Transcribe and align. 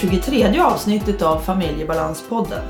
23 0.00 0.60
avsnittet 0.60 1.22
av 1.22 1.38
Familjebalanspodden. 1.38 2.62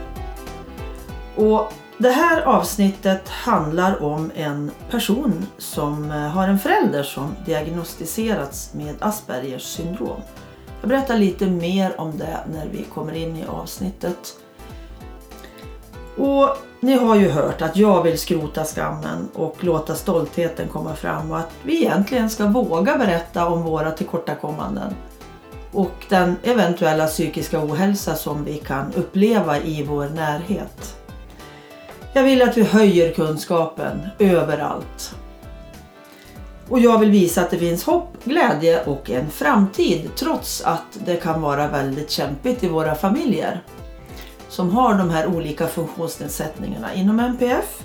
Och 1.36 1.72
det 1.98 2.10
här 2.10 2.42
avsnittet 2.42 3.28
handlar 3.28 4.02
om 4.02 4.30
en 4.34 4.70
person 4.90 5.46
som 5.58 6.10
eh, 6.10 6.16
har 6.16 6.48
en 6.48 6.58
förälder 6.58 7.02
som 7.02 7.34
diagnostiserats 7.46 8.74
med 8.74 8.94
Aspergers 9.00 9.62
syndrom. 9.62 10.20
Jag 10.80 10.88
berättar 10.88 11.18
lite 11.18 11.46
mer 11.46 12.00
om 12.00 12.18
det 12.18 12.38
när 12.52 12.66
vi 12.66 12.82
kommer 12.94 13.12
in 13.12 13.36
i 13.36 13.44
avsnittet. 13.46 14.36
Och 16.16 16.48
ni 16.80 16.98
har 16.98 17.16
ju 17.16 17.30
hört 17.30 17.62
att 17.62 17.76
jag 17.76 18.02
vill 18.02 18.18
skrota 18.18 18.64
skammen 18.64 19.28
och 19.34 19.64
låta 19.64 19.94
stoltheten 19.94 20.68
komma 20.68 20.94
fram 20.94 21.30
och 21.30 21.38
att 21.38 21.50
vi 21.62 21.76
egentligen 21.76 22.30
ska 22.30 22.46
våga 22.46 22.98
berätta 22.98 23.46
om 23.46 23.62
våra 23.62 23.90
tillkortakommanden 23.90 24.94
och 25.76 26.06
den 26.08 26.36
eventuella 26.42 27.06
psykiska 27.06 27.64
ohälsa 27.64 28.14
som 28.14 28.44
vi 28.44 28.54
kan 28.54 28.92
uppleva 28.92 29.58
i 29.58 29.82
vår 29.82 30.08
närhet. 30.08 30.96
Jag 32.12 32.22
vill 32.22 32.42
att 32.42 32.56
vi 32.56 32.62
höjer 32.62 33.12
kunskapen 33.12 34.08
överallt. 34.18 35.14
Och 36.68 36.80
jag 36.80 36.98
vill 36.98 37.10
visa 37.10 37.40
att 37.40 37.50
det 37.50 37.58
finns 37.58 37.84
hopp, 37.84 38.24
glädje 38.24 38.84
och 38.84 39.10
en 39.10 39.30
framtid 39.30 40.10
trots 40.16 40.62
att 40.64 40.98
det 41.04 41.16
kan 41.16 41.42
vara 41.42 41.68
väldigt 41.68 42.10
kämpigt 42.10 42.64
i 42.64 42.68
våra 42.68 42.94
familjer 42.94 43.62
som 44.48 44.70
har 44.70 44.94
de 44.94 45.10
här 45.10 45.26
olika 45.26 45.66
funktionsnedsättningarna 45.66 46.94
inom 46.94 47.20
MPF. 47.20 47.82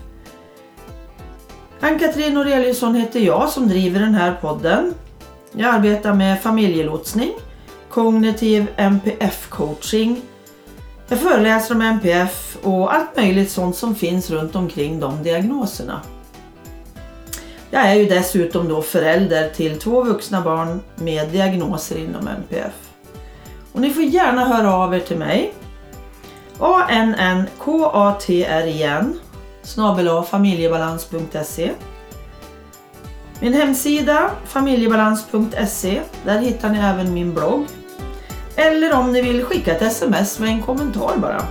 Ann-Katrin 1.80 2.34
Noreliusson 2.34 2.96
heter 2.96 3.20
jag 3.20 3.50
som 3.50 3.68
driver 3.68 4.00
den 4.00 4.16
här 4.16 4.38
podden. 4.42 4.94
Jag 5.52 5.76
arbetar 5.76 6.14
med 6.14 6.42
familjelotsning, 6.42 7.32
kognitiv 7.92 8.68
MPF-coaching. 8.78 10.22
Jag 11.08 11.20
föreläser 11.20 11.76
om 11.76 11.82
MPF 11.82 12.58
och 12.64 12.94
allt 12.94 13.18
möjligt 13.18 13.52
sånt 13.52 13.76
som 13.76 13.96
finns 13.96 14.30
runt 14.30 14.56
omkring 14.56 15.00
de 15.00 15.24
diagnoserna. 15.24 16.02
Jag 17.70 17.88
är 17.88 17.96
ju 17.96 18.06
dessutom 18.06 18.68
då 18.68 18.82
förälder 18.82 19.50
till 19.50 19.80
två 19.80 20.04
vuxna 20.04 20.42
barn 20.42 20.82
med 20.96 21.30
diagnoser 21.30 21.98
inom 21.98 22.28
MPF. 22.28 22.74
Och 23.74 23.82
ni 23.82 23.94
får 23.94 24.04
gärna 24.04 24.46
höra 24.46 24.74
av 24.74 24.96
er 24.96 25.00
till 25.00 25.18
mig. 25.18 25.54
ANNKATRIN 26.60 27.50
familjebalans.se 30.30 31.72
Min 33.40 33.54
hemsida 33.54 34.32
familjebalans.se 34.46 36.02
Där 36.26 36.40
hittar 36.40 36.70
ni 36.70 36.80
även 36.80 37.14
min 37.14 37.34
blogg. 37.34 37.66
Eller 38.62 38.94
om 38.94 39.12
ni 39.12 39.22
vill 39.22 39.44
skicka 39.44 39.76
ett 39.76 39.82
sms 39.82 40.40
med 40.40 40.50
en 40.50 40.62
kommentar 40.62 41.18
bara. 41.18 41.42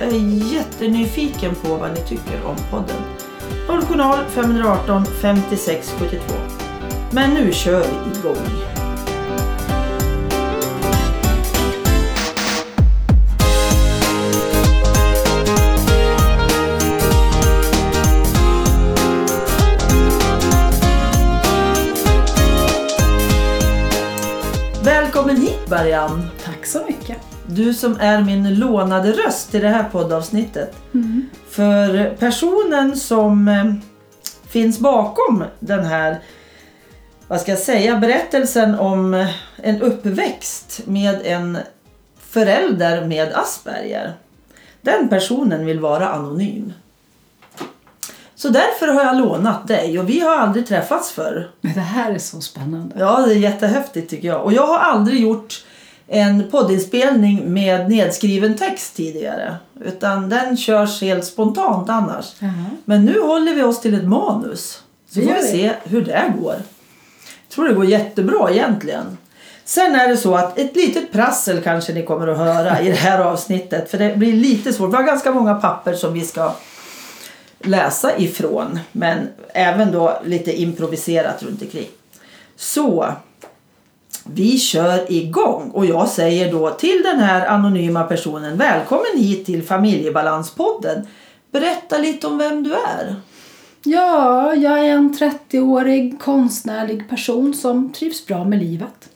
Jag 0.00 0.08
är 0.08 0.52
jättenyfiken 0.52 1.54
på 1.54 1.76
vad 1.76 1.90
ni 1.90 2.00
tycker 2.00 2.44
om 2.44 2.56
podden. 2.70 2.96
0 3.68 3.82
518 4.28 5.06
56 5.22 5.94
72. 5.98 6.34
Men 7.10 7.30
nu 7.30 7.52
kör 7.52 7.80
vi 7.80 8.18
igång. 8.18 8.36
Välkommen 24.82 25.36
hit 25.36 25.70
Marianne! 25.70 26.39
Tack 26.60 26.68
så 26.68 26.84
mycket! 26.86 27.18
Du 27.46 27.74
som 27.74 27.96
är 28.00 28.22
min 28.22 28.54
lånade 28.54 29.12
röst 29.12 29.54
i 29.54 29.58
det 29.58 29.68
här 29.68 29.84
poddavsnittet. 29.92 30.76
Mm. 30.94 31.30
För 31.48 32.16
personen 32.18 32.96
som 32.96 33.48
eh, 33.48 33.74
finns 34.48 34.78
bakom 34.78 35.44
den 35.60 35.84
här 35.84 36.18
vad 37.28 37.40
ska 37.40 37.52
jag 37.52 37.60
säga, 37.60 37.96
berättelsen 37.96 38.74
om 38.74 39.14
eh, 39.14 39.28
en 39.56 39.82
uppväxt 39.82 40.80
med 40.84 41.20
en 41.24 41.58
förälder 42.18 43.04
med 43.04 43.32
Asperger. 43.34 44.12
Den 44.82 45.08
personen 45.08 45.66
vill 45.66 45.80
vara 45.80 46.08
anonym. 46.08 46.72
Så 48.34 48.48
därför 48.48 48.86
har 48.86 49.02
jag 49.02 49.18
lånat 49.18 49.68
dig 49.68 49.98
och 49.98 50.08
vi 50.08 50.20
har 50.20 50.36
aldrig 50.36 50.66
träffats 50.66 51.12
förr. 51.12 51.50
Men 51.60 51.72
det 51.72 51.80
här 51.80 52.14
är 52.14 52.18
så 52.18 52.40
spännande. 52.40 52.96
Ja, 52.98 53.24
det 53.26 53.32
är 53.32 53.38
jättehäftigt 53.38 54.10
tycker 54.10 54.28
jag. 54.28 54.44
Och 54.44 54.52
jag 54.52 54.66
har 54.66 54.78
aldrig 54.78 55.20
gjort 55.20 55.64
en 56.12 56.50
poddinspelning 56.50 57.52
med 57.52 57.90
nedskriven 57.90 58.56
text 58.56 58.96
tidigare. 58.96 59.56
Utan 59.84 60.28
den 60.28 60.56
körs 60.56 61.00
helt 61.02 61.24
spontant 61.24 61.88
annars. 61.90 62.32
Jaha. 62.38 62.64
Men 62.84 63.04
nu 63.04 63.20
håller 63.20 63.54
vi 63.54 63.62
oss 63.62 63.80
till 63.80 63.94
ett 63.94 64.04
manus. 64.04 64.82
Så 65.10 65.20
Det 65.20 65.26
får 65.26 65.34
vi. 65.34 65.42
se 65.42 65.72
hur 65.84 66.04
det 66.04 66.32
går. 66.40 66.54
Jag 66.54 67.54
tror 67.54 67.68
det 67.68 67.74
går 67.74 67.84
jättebra 67.84 68.50
egentligen. 68.50 69.18
Sen 69.64 69.94
är 69.94 70.08
det 70.08 70.16
så 70.16 70.34
att 70.36 70.58
ett 70.58 70.76
litet 70.76 71.12
prassel 71.12 71.60
kanske 71.62 71.92
ni 71.92 72.02
kommer 72.02 72.26
att 72.28 72.38
höra 72.38 72.80
i 72.80 72.88
det 72.88 72.96
här 72.96 73.18
avsnittet. 73.24 73.90
För 73.90 73.98
det 73.98 74.16
blir 74.16 74.32
lite 74.32 74.72
svårt. 74.72 74.92
Vi 74.92 74.96
har 74.96 75.02
ganska 75.02 75.32
många 75.32 75.54
papper 75.54 75.94
som 75.94 76.12
vi 76.14 76.20
ska 76.20 76.52
läsa 77.58 78.16
ifrån. 78.18 78.78
Men 78.92 79.28
även 79.54 79.92
då 79.92 80.20
lite 80.24 80.60
improviserat 80.60 81.42
runt 81.42 81.62
omkring. 81.62 81.88
Så 82.56 83.12
vi 84.24 84.58
kör 84.58 85.12
igång 85.12 85.70
och 85.70 85.86
jag 85.86 86.08
säger 86.08 86.52
då 86.52 86.70
till 86.70 87.02
den 87.04 87.18
här 87.18 87.46
anonyma 87.46 88.04
personen 88.04 88.56
Välkommen 88.56 89.16
hit 89.16 89.46
till 89.46 89.62
Familjebalanspodden. 89.62 91.06
Berätta 91.50 91.98
lite 91.98 92.26
om 92.26 92.38
vem 92.38 92.62
du 92.62 92.74
är. 92.74 93.16
Ja, 93.84 94.54
jag 94.54 94.78
är 94.78 94.92
en 94.92 95.14
30-årig 95.14 96.20
konstnärlig 96.20 97.08
person 97.08 97.54
som 97.54 97.92
trivs 97.92 98.26
bra 98.26 98.44
med 98.44 98.58
livet. 98.58 99.08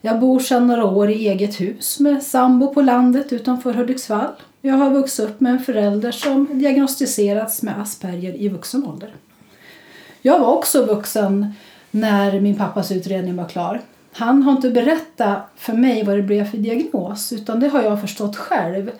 Jag 0.00 0.20
bor 0.20 0.40
sedan 0.40 0.66
några 0.66 0.84
år 0.84 1.10
i 1.10 1.28
eget 1.28 1.60
hus 1.60 2.00
med 2.00 2.22
sambo 2.22 2.74
på 2.74 2.82
landet 2.82 3.32
utanför 3.32 3.74
Hudiksvall. 3.74 4.32
Jag 4.62 4.74
har 4.74 4.90
vuxit 4.90 5.28
upp 5.28 5.40
med 5.40 5.52
en 5.52 5.58
förälder 5.58 6.12
som 6.12 6.48
diagnostiserats 6.58 7.62
med 7.62 7.80
Asperger 7.80 8.34
i 8.34 8.48
vuxen 8.48 8.84
ålder. 8.84 9.14
Jag 10.22 10.38
var 10.38 10.52
också 10.52 10.84
vuxen 10.84 11.52
när 11.90 12.40
min 12.40 12.56
pappas 12.56 12.92
utredning 12.92 13.36
var 13.36 13.48
klar. 13.48 13.80
Han 14.16 14.42
har 14.42 14.52
inte 14.52 14.70
berättat 14.70 15.50
för 15.56 15.72
mig 15.72 16.04
vad 16.04 16.16
det 16.16 16.22
blev 16.22 16.50
för 16.50 16.58
diagnos 16.58 17.32
utan 17.32 17.60
det 17.60 17.68
har 17.68 17.82
jag 17.82 18.00
förstått 18.00 18.36
själv 18.36 18.90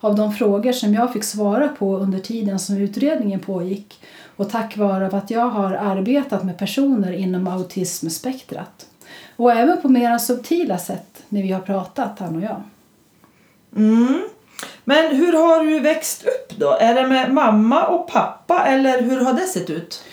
av 0.00 0.16
de 0.16 0.32
frågor 0.32 0.72
som 0.72 0.94
jag 0.94 1.12
fick 1.12 1.24
svara 1.24 1.68
på 1.68 1.96
under 1.96 2.18
tiden 2.18 2.58
som 2.58 2.76
utredningen 2.76 3.40
pågick 3.40 4.00
och 4.36 4.50
tack 4.50 4.76
vare 4.76 5.06
att 5.06 5.30
jag 5.30 5.48
har 5.48 5.72
arbetat 5.72 6.44
med 6.44 6.58
personer 6.58 7.12
inom 7.12 7.48
autismspektrat. 7.48 8.86
Och 9.36 9.52
även 9.52 9.82
på 9.82 9.88
mera 9.88 10.18
subtila 10.18 10.78
sätt 10.78 11.22
när 11.28 11.42
vi 11.42 11.52
har 11.52 11.60
pratat, 11.60 12.18
han 12.18 12.36
och 12.36 12.42
jag. 12.42 12.62
Mm. 13.76 14.22
Men 14.84 15.16
hur 15.16 15.32
har 15.32 15.64
du 15.64 15.80
växt 15.80 16.22
upp 16.22 16.58
då? 16.58 16.76
Är 16.80 16.94
det 16.94 17.06
med 17.06 17.32
mamma 17.32 17.86
och 17.86 18.08
pappa 18.08 18.64
eller 18.66 19.02
hur 19.02 19.20
har 19.20 19.32
det 19.32 19.46
sett 19.46 19.70
ut? 19.70 20.04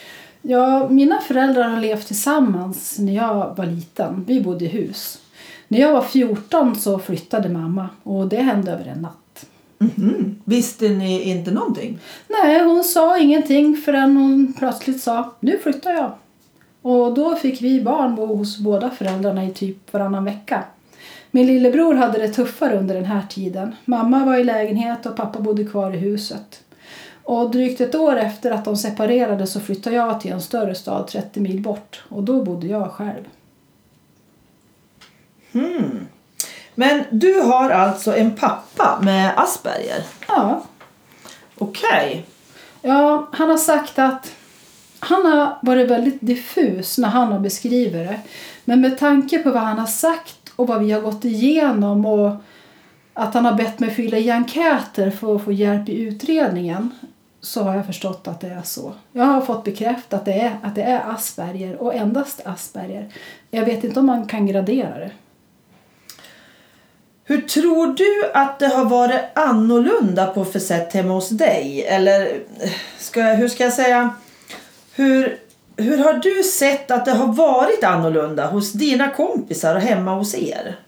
Ja, 0.46 0.90
mina 0.90 1.22
föräldrar 1.22 1.70
har 1.70 1.82
levt 1.82 2.08
tillsammans 2.08 3.00
när 3.00 3.14
jag 3.14 3.54
var 3.58 3.66
liten. 3.66 4.24
Vi 4.28 4.42
bodde 4.42 4.66
i 4.66 4.68
hus. 4.68 5.20
När 5.68 5.80
jag 5.80 5.92
var 5.92 6.02
14 6.02 6.76
så 6.76 7.00
flyttade 7.00 7.50
mamma 7.50 7.90
och 8.04 8.28
det 8.28 8.38
hände 8.38 8.72
över 8.72 8.86
en 8.86 9.02
natt. 9.02 9.46
Mhm. 9.78 10.42
Visste 10.46 10.90
ni 10.90 11.22
inte 11.22 11.52
någonting? 11.52 12.00
Nej, 12.28 12.64
hon 12.64 12.84
sa 12.84 13.20
ingenting 13.20 13.78
förrän 13.78 14.18
hon 14.18 14.54
plötsligt 14.60 15.02
sa 15.02 15.34
nu 15.40 15.60
flyttar 15.64 15.92
jag. 15.92 16.12
Och 16.82 17.14
då 17.14 17.36
fick 17.36 17.62
vi 17.62 17.82
barn 17.82 18.16
bo 18.16 18.26
hos 18.26 18.58
båda 18.58 18.90
föräldrarna 18.90 19.46
i 19.46 19.52
typ 19.52 19.94
varannan 19.94 20.26
vecka. 20.26 20.64
Min 21.32 21.48
lillebror 21.48 21.94
hade 21.94 22.18
det 22.18 22.28
tuffare 22.28 22.80
under 22.80 22.96
den 22.96 23.06
här 23.06 23.22
tiden. 23.30 23.76
Mamma 23.86 24.26
var 24.26 24.38
i 24.38 24.44
lägenhet 24.44 25.06
och 25.06 25.16
pappa 25.16 25.40
bodde 25.40 25.64
kvar 25.64 25.92
i 25.96 25.98
huset. 25.98 26.64
Och 27.24 27.52
drygt 27.52 27.82
ett 27.82 27.96
år 27.96 28.16
efter 28.16 28.52
att 28.52 28.66
de 28.66 28.78
separerade 28.78 29.48
så 29.48 29.60
flyttade 29.60 29.96
jag 29.96 30.22
till 30.22 30.32
en 30.32 30.42
större 30.42 30.76
stad 30.76 31.08
30 31.08 31.40
mil 31.40 31.62
bort 31.62 32.04
och 32.10 32.24
då 32.24 32.44
bodde 32.44 32.68
jag 32.68 32.92
själv. 32.92 33.24
Hmm. 35.52 36.08
Men 36.76 37.04
du 37.12 37.42
har 37.42 37.70
alltså 37.70 38.16
en 38.16 38.36
pappa 38.36 39.00
med 39.02 39.34
Asperger? 39.38 40.04
Ja, 40.28 40.64
Okej. 41.58 42.26
Ja, 42.82 43.28
han 43.32 43.50
har 43.50 43.58
sagt 43.58 44.00
att 44.00 44.36
han 45.00 45.26
har 45.26 45.58
varit 45.62 45.90
väldigt 45.90 46.22
diffus 46.22 46.98
när 46.98 47.10
han 47.10 47.32
har 47.32 47.40
beskrivit 47.40 47.94
det. 47.94 48.20
Men 48.66 48.82
med 48.82 48.98
tanke 48.98 49.40
på 49.40 49.52
vad 49.52 49.64
han 49.64 49.80
har 49.80 49.88
sagt 49.88 50.50
och 50.56 50.68
vad 50.68 50.84
vi 50.84 50.92
har 50.92 51.02
gått 51.02 51.26
igenom 51.26 52.06
och 52.06 52.32
att 53.14 53.34
han 53.34 53.46
har 53.46 53.54
bett 53.54 53.80
mig 53.80 53.90
fylla 53.90 54.18
i 54.18 54.32
enkäter 54.32 55.12
för 55.12 55.36
att 55.36 55.44
få 55.44 55.52
hjälp 55.52 55.90
i 55.90 56.02
utredningen 56.02 56.92
så 57.44 57.64
har 57.64 57.76
jag 57.76 57.86
förstått 57.86 58.28
att 58.28 58.42
det 58.42 58.48
är 58.48 58.62
så. 58.64 58.94
Jag 59.12 59.24
har 59.26 59.42
fått 59.42 59.64
bekräftat 59.64 60.14
att 60.20 60.26
det 60.26 60.34
är, 60.34 60.58
att 60.64 60.76
det 60.76 60.82
är 60.84 61.02
Asperger 61.16 61.76
och 61.82 61.96
endast 61.96 62.42
Asperger. 62.46 63.14
Jag 63.52 63.66
vet 63.66 63.84
inte 63.84 64.00
om 64.00 64.06
man 64.06 64.26
kan 64.28 64.46
gradera 64.48 64.98
det. 65.00 65.12
Hur 67.26 67.42
tror 67.42 67.88
du 67.88 68.32
att 68.34 68.60
det 68.60 68.68
har 68.68 68.86
varit 68.86 69.22
annorlunda 69.36 70.26
på 70.26 70.46
för 70.46 70.60
sätt 70.60 70.94
hemma 70.94 71.14
hos 71.14 71.30
dig? 71.30 71.86
Eller 71.88 72.40
ska, 72.98 73.20
jag- 73.20 73.36
hur 73.36 73.48
ska 73.50 73.64
jag 73.64 73.74
säga? 73.74 74.10
Hur, 74.96 75.40
hur 75.78 75.98
har 75.98 76.14
du 76.14 76.44
sett 76.44 76.92
att 76.92 77.06
det 77.06 77.12
har 77.12 77.34
varit 77.34 77.84
annorlunda 77.84 78.48
hos 78.48 78.72
dina 78.74 79.10
kompisar 79.10 79.76
och 79.76 79.82
hemma 79.82 80.16
hos 80.16 80.36
er? 80.36 80.80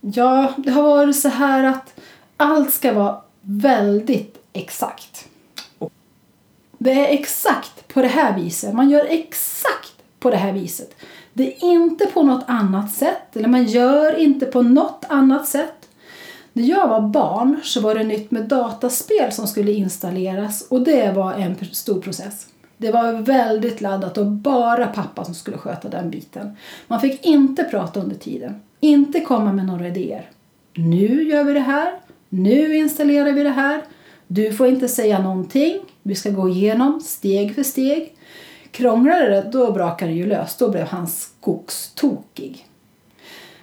Ja, 0.00 0.52
det 0.56 0.70
har 0.70 0.82
varit 0.82 1.16
så 1.20 1.28
här 1.28 1.64
att 1.64 1.94
allt 2.36 2.72
ska 2.74 2.92
vara 2.92 3.20
väldigt 3.40 4.36
exakt. 4.52 5.28
Det 6.82 6.90
är 6.90 7.14
exakt 7.14 7.88
på 7.94 8.02
det 8.02 8.08
här 8.08 8.38
viset. 8.38 8.74
Man 8.74 8.90
gör 8.90 9.06
exakt 9.10 9.94
på 10.20 10.30
det 10.30 10.36
här 10.36 10.52
viset. 10.52 10.94
Det 11.32 11.56
är 11.56 11.64
inte 11.64 12.06
på 12.06 12.22
något 12.22 12.44
annat 12.46 12.92
sätt. 12.92 13.36
Eller 13.36 13.48
man 13.48 13.64
gör 13.64 14.18
inte 14.18 14.46
på 14.46 14.62
något 14.62 15.04
annat 15.08 15.48
sätt. 15.48 15.88
När 16.52 16.64
jag 16.64 16.88
var 16.88 17.00
barn 17.00 17.60
så 17.62 17.80
var 17.80 17.94
det 17.94 18.04
nytt 18.04 18.30
med 18.30 18.48
dataspel 18.48 19.32
som 19.32 19.46
skulle 19.46 19.72
installeras 19.72 20.66
och 20.68 20.80
det 20.80 21.12
var 21.12 21.32
en 21.32 21.56
stor 21.72 22.00
process. 22.00 22.46
Det 22.76 22.92
var 22.92 23.12
väldigt 23.12 23.80
laddat 23.80 24.18
och 24.18 24.26
bara 24.26 24.86
pappa 24.86 25.24
som 25.24 25.34
skulle 25.34 25.58
sköta 25.58 25.88
den 25.88 26.10
biten. 26.10 26.56
Man 26.86 27.00
fick 27.00 27.26
inte 27.26 27.64
prata 27.64 28.00
under 28.00 28.16
tiden. 28.16 28.62
Inte 28.80 29.20
komma 29.20 29.52
med 29.52 29.66
några 29.66 29.88
idéer. 29.88 30.30
Nu 30.74 31.22
gör 31.22 31.44
vi 31.44 31.52
det 31.52 31.60
här. 31.60 31.92
Nu 32.28 32.76
installerar 32.76 33.32
vi 33.32 33.42
det 33.42 33.50
här. 33.50 33.82
Du 34.26 34.52
får 34.52 34.66
inte 34.66 34.88
säga 34.88 35.18
någonting. 35.18 35.80
Vi 36.02 36.14
ska 36.14 36.30
gå 36.30 36.48
igenom 36.48 37.00
steg 37.00 37.54
för 37.54 37.62
steg. 37.62 38.14
Krånglade 38.70 39.28
det, 39.28 39.50
då 39.52 39.72
brakade 39.72 40.10
det 40.10 40.16
ju 40.16 40.26
löst. 40.26 40.58
Då 40.58 40.70
blev 40.70 40.86
han 40.86 41.08
skogstokig. 41.08 42.66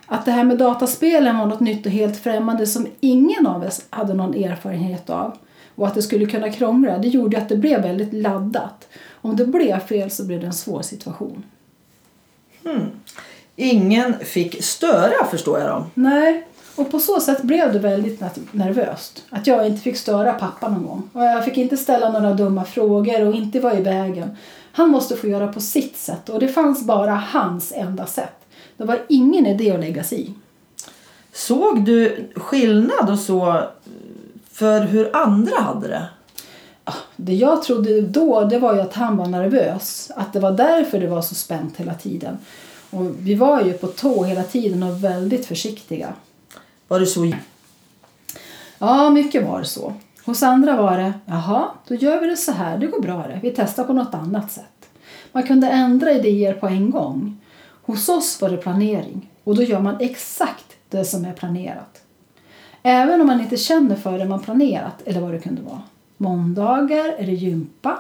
Att 0.06 0.26
det 0.26 0.32
här 0.32 0.44
med 0.44 0.58
dataspelen 0.58 1.38
var 1.38 1.46
något 1.46 1.60
nytt 1.60 1.86
och 1.86 1.92
helt 1.92 2.18
främmande 2.18 2.68
som 2.68 2.88
ingen 3.00 3.48
av 3.48 3.64
oss 3.64 3.86
hade 3.90 4.14
någon 4.14 4.36
erfarenhet 4.36 5.10
av 5.10 5.38
och 5.76 5.88
att 5.88 5.96
det 5.96 6.02
skulle 6.02 6.26
kunna 6.26 6.52
krångla, 6.52 6.98
det 6.98 7.08
gjorde 7.08 7.38
att 7.38 7.50
det 7.50 7.58
blev 7.58 7.82
väldigt 7.82 8.14
laddat. 8.14 8.88
Om 9.12 9.36
det 9.36 9.46
blev 9.46 9.80
fel 9.80 10.12
så 10.12 10.26
blev 10.26 10.40
det 10.40 10.46
en 10.46 10.54
svår 10.54 10.82
situation. 10.82 11.44
Ingen 13.56 14.20
fick 14.20 14.64
störa 14.64 15.26
förstår 15.32 15.60
jag 15.60 15.70
då. 15.70 15.86
Nej, 15.94 16.48
och 16.80 16.92
på 16.92 17.00
så 17.00 17.20
sätt 17.20 17.42
blev 17.42 17.74
det 17.74 17.80
väldigt 17.80 18.22
nervöst. 18.52 19.24
Att 19.30 19.48
jag 19.48 19.68
inte 19.68 19.82
fick 19.82 19.98
störa 19.98 20.34
pappa 20.34 20.70
någon 20.70 20.86
gång. 20.86 21.10
Och 21.14 21.24
jag 21.24 21.46
fick 21.46 21.58
inte 21.58 21.78
ställa 21.78 22.10
några 22.10 22.34
dumma 22.34 22.66
frågor 22.66 23.28
och 23.28 23.36
inte 23.36 23.60
vara 23.60 23.74
i 23.74 23.82
vägen. 23.82 24.38
Han 24.72 24.90
måste 24.90 25.16
få 25.16 25.28
göra 25.28 25.54
på 25.54 25.62
sitt 25.62 25.98
sätt 25.98 26.30
och 26.30 26.40
det 26.40 26.48
fanns 26.48 26.84
bara 26.84 27.16
hans 27.16 27.74
enda 27.76 28.06
sätt. 28.06 28.36
Det 28.78 28.84
var 28.84 29.00
ingen 29.10 29.46
idé 29.46 29.72
att 29.72 29.80
lägga 29.80 30.04
sig 30.04 30.22
i. 30.22 30.34
Såg 31.34 31.86
du 31.86 32.30
skillnad 32.36 33.10
och 33.10 33.20
så 33.20 33.64
för 34.52 34.82
hur 34.82 35.16
andra 35.16 35.56
hade 35.60 35.88
det? 35.88 36.06
Ah, 36.84 36.94
Det 37.16 37.34
jag 37.34 37.64
trodde 37.64 38.02
då 38.02 38.44
det 38.44 38.60
var 38.60 38.78
att 38.78 38.94
han 38.94 39.18
var 39.18 39.26
nervös. 39.26 40.12
Att 40.16 40.34
det 40.34 40.40
var 40.40 40.52
därför 40.52 41.00
det 41.00 41.08
var 41.08 41.22
så 41.22 41.36
spänt 41.36 41.78
hela 41.78 41.94
tiden. 41.94 42.38
Och 42.90 43.06
vi 43.20 43.36
var 43.36 43.62
ju 43.62 43.74
på 43.74 43.88
tå 43.88 44.24
hela 44.24 44.44
tiden 44.44 44.84
och 44.84 45.04
väldigt 45.04 45.46
försiktiga. 45.46 46.14
Var 46.90 47.00
det 47.00 47.06
så? 47.06 47.32
Ja, 48.80 49.10
mycket 49.10 49.48
var 49.48 49.60
det 49.60 49.66
så. 49.66 49.94
Hos 50.26 50.44
andra 50.44 50.82
var 50.82 50.98
det, 50.98 51.14
jaha, 51.26 51.68
då 51.88 51.96
gör 51.96 52.22
vi 52.22 52.28
det 52.28 52.38
så 52.38 52.52
här, 52.52 52.78
det 52.78 52.88
går 52.88 53.02
bra 53.02 53.26
det. 53.28 53.40
Vi 53.44 53.52
testar 53.52 53.84
på 53.84 53.94
något 53.94 54.14
annat 54.14 54.52
sätt. 54.52 54.90
Man 55.32 55.44
kunde 55.44 55.68
ändra 55.68 56.12
idéer 56.12 56.54
på 56.54 56.68
en 56.68 56.92
gång. 56.92 57.38
Hos 57.82 58.10
oss 58.10 58.42
var 58.42 58.50
det 58.50 58.58
planering 58.58 59.30
och 59.44 59.56
då 59.56 59.64
gör 59.64 59.80
man 59.80 59.96
exakt 60.00 60.66
det 60.90 61.06
som 61.06 61.26
är 61.26 61.34
planerat. 61.34 62.02
Även 62.84 63.22
om 63.22 63.28
man 63.28 63.42
inte 63.42 63.58
känner 63.58 63.96
för 63.96 64.18
det 64.18 64.26
man 64.26 64.42
planerat 64.42 65.02
eller 65.06 65.22
vad 65.22 65.32
det 65.32 65.40
kunde 65.40 65.62
vara. 65.62 65.82
Måndagar 66.18 67.16
är 67.18 67.26
det 67.26 67.32
gympa. 67.32 68.00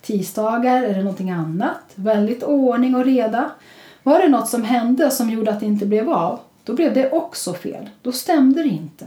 Tisdagar 0.00 0.82
är 0.82 0.94
det 0.94 1.02
någonting 1.02 1.30
annat. 1.30 1.92
Väldigt 1.94 2.42
ordning 2.42 2.94
och 2.94 3.04
reda. 3.04 3.50
Var 4.02 4.20
det 4.20 4.28
något 4.28 4.48
som 4.48 4.62
hände 4.62 5.10
som 5.10 5.30
gjorde 5.30 5.50
att 5.50 5.60
det 5.60 5.66
inte 5.66 5.86
blev 5.86 6.10
av, 6.10 6.40
då 6.64 6.72
blev 6.72 6.94
det 6.94 7.10
också 7.10 7.54
fel. 7.54 7.90
Då 8.02 8.12
stämde 8.12 8.62
det 8.62 8.68
inte. 8.68 9.06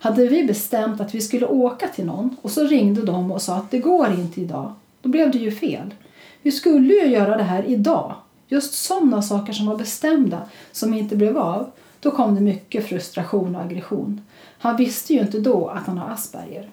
Hade 0.00 0.26
vi 0.26 0.44
bestämt 0.44 1.00
att 1.00 1.14
vi 1.14 1.20
skulle 1.20 1.46
åka 1.46 1.88
till 1.88 2.06
någon 2.06 2.36
och 2.42 2.50
så 2.50 2.64
ringde 2.64 3.02
de 3.02 3.32
och 3.32 3.42
sa 3.42 3.54
att 3.54 3.70
det 3.70 3.78
går 3.78 4.10
inte 4.10 4.40
idag, 4.40 4.72
då 5.02 5.08
blev 5.08 5.30
det 5.30 5.38
ju 5.38 5.50
fel. 5.50 5.94
Vi 6.42 6.52
skulle 6.52 6.94
ju 6.94 7.06
göra 7.06 7.36
det 7.36 7.42
här 7.42 7.64
idag. 7.66 8.14
Just 8.48 8.74
sådana 8.74 9.22
saker 9.22 9.52
som 9.52 9.66
var 9.66 9.76
bestämda 9.76 10.40
som 10.72 10.94
inte 10.94 11.16
blev 11.16 11.38
av, 11.38 11.70
då 12.00 12.10
kom 12.10 12.34
det 12.34 12.40
mycket 12.40 12.88
frustration 12.88 13.56
och 13.56 13.62
aggression. 13.62 14.20
Han 14.58 14.76
visste 14.76 15.12
ju 15.12 15.20
inte 15.20 15.38
då 15.38 15.68
att 15.68 15.86
han 15.86 15.98
har 15.98 16.10
Asperger. 16.10 16.70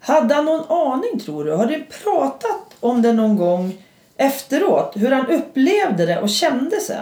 Hade 0.00 0.34
han 0.34 0.44
någon 0.44 0.64
aning 0.68 1.20
tror 1.20 1.44
du? 1.44 1.52
Har 1.52 1.66
du 1.66 1.84
pratat 2.04 2.76
om 2.80 3.02
det 3.02 3.12
någon 3.12 3.36
gång 3.36 3.84
efteråt? 4.16 4.92
Hur 4.94 5.10
han 5.10 5.26
upplevde 5.26 6.06
det 6.06 6.20
och 6.20 6.30
kände 6.30 6.80
sig? 6.80 6.98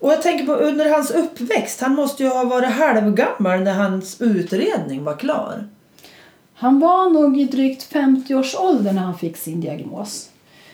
Och 0.00 0.12
jag 0.12 0.22
tänker 0.22 0.46
på 0.46 0.52
under 0.52 0.90
hans 0.90 1.10
uppväxt. 1.10 1.80
Han 1.80 1.94
måste 1.94 2.22
ju 2.22 2.28
ha 2.28 2.44
varit 2.44 2.70
halvgammal 2.70 3.60
när 3.60 3.74
hans 3.74 4.20
utredning 4.20 5.04
var 5.04 5.16
klar. 5.16 5.68
Han 6.54 6.80
var 6.80 7.10
nog 7.10 7.40
i 7.40 7.44
drygt 7.44 7.92
50-årsåldern 7.92 8.94
när 8.94 9.02
han 9.02 9.18
fick 9.18 9.36
sin 9.36 9.60
diagnos. 9.60 10.30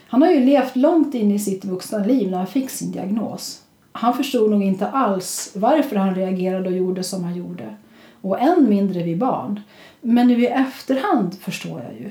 Han 0.08 0.22
har 0.22 0.30
ju 0.30 0.44
levt 0.44 0.76
långt 0.76 1.14
in 1.14 1.32
i 1.32 1.38
sitt 1.38 1.64
vuxna 1.64 1.98
liv 1.98 2.30
när 2.30 2.38
han 2.38 2.46
fick 2.46 2.70
sin 2.70 2.92
diagnos. 2.92 3.62
Han 3.92 4.14
förstod 4.14 4.50
nog 4.50 4.62
inte 4.62 4.88
alls 4.88 5.52
varför 5.54 5.96
han 5.96 6.14
reagerade 6.14 6.68
och 6.68 6.76
gjorde 6.76 7.02
som 7.02 7.24
han 7.24 7.36
gjorde. 7.36 7.76
Och 8.20 8.40
än 8.40 8.68
mindre 8.68 9.02
vi 9.02 9.16
barn. 9.16 9.60
Men 10.00 10.28
nu 10.28 10.42
i 10.42 10.46
efterhand 10.46 11.34
förstår 11.40 11.82
jag 11.82 12.00
ju. 12.00 12.10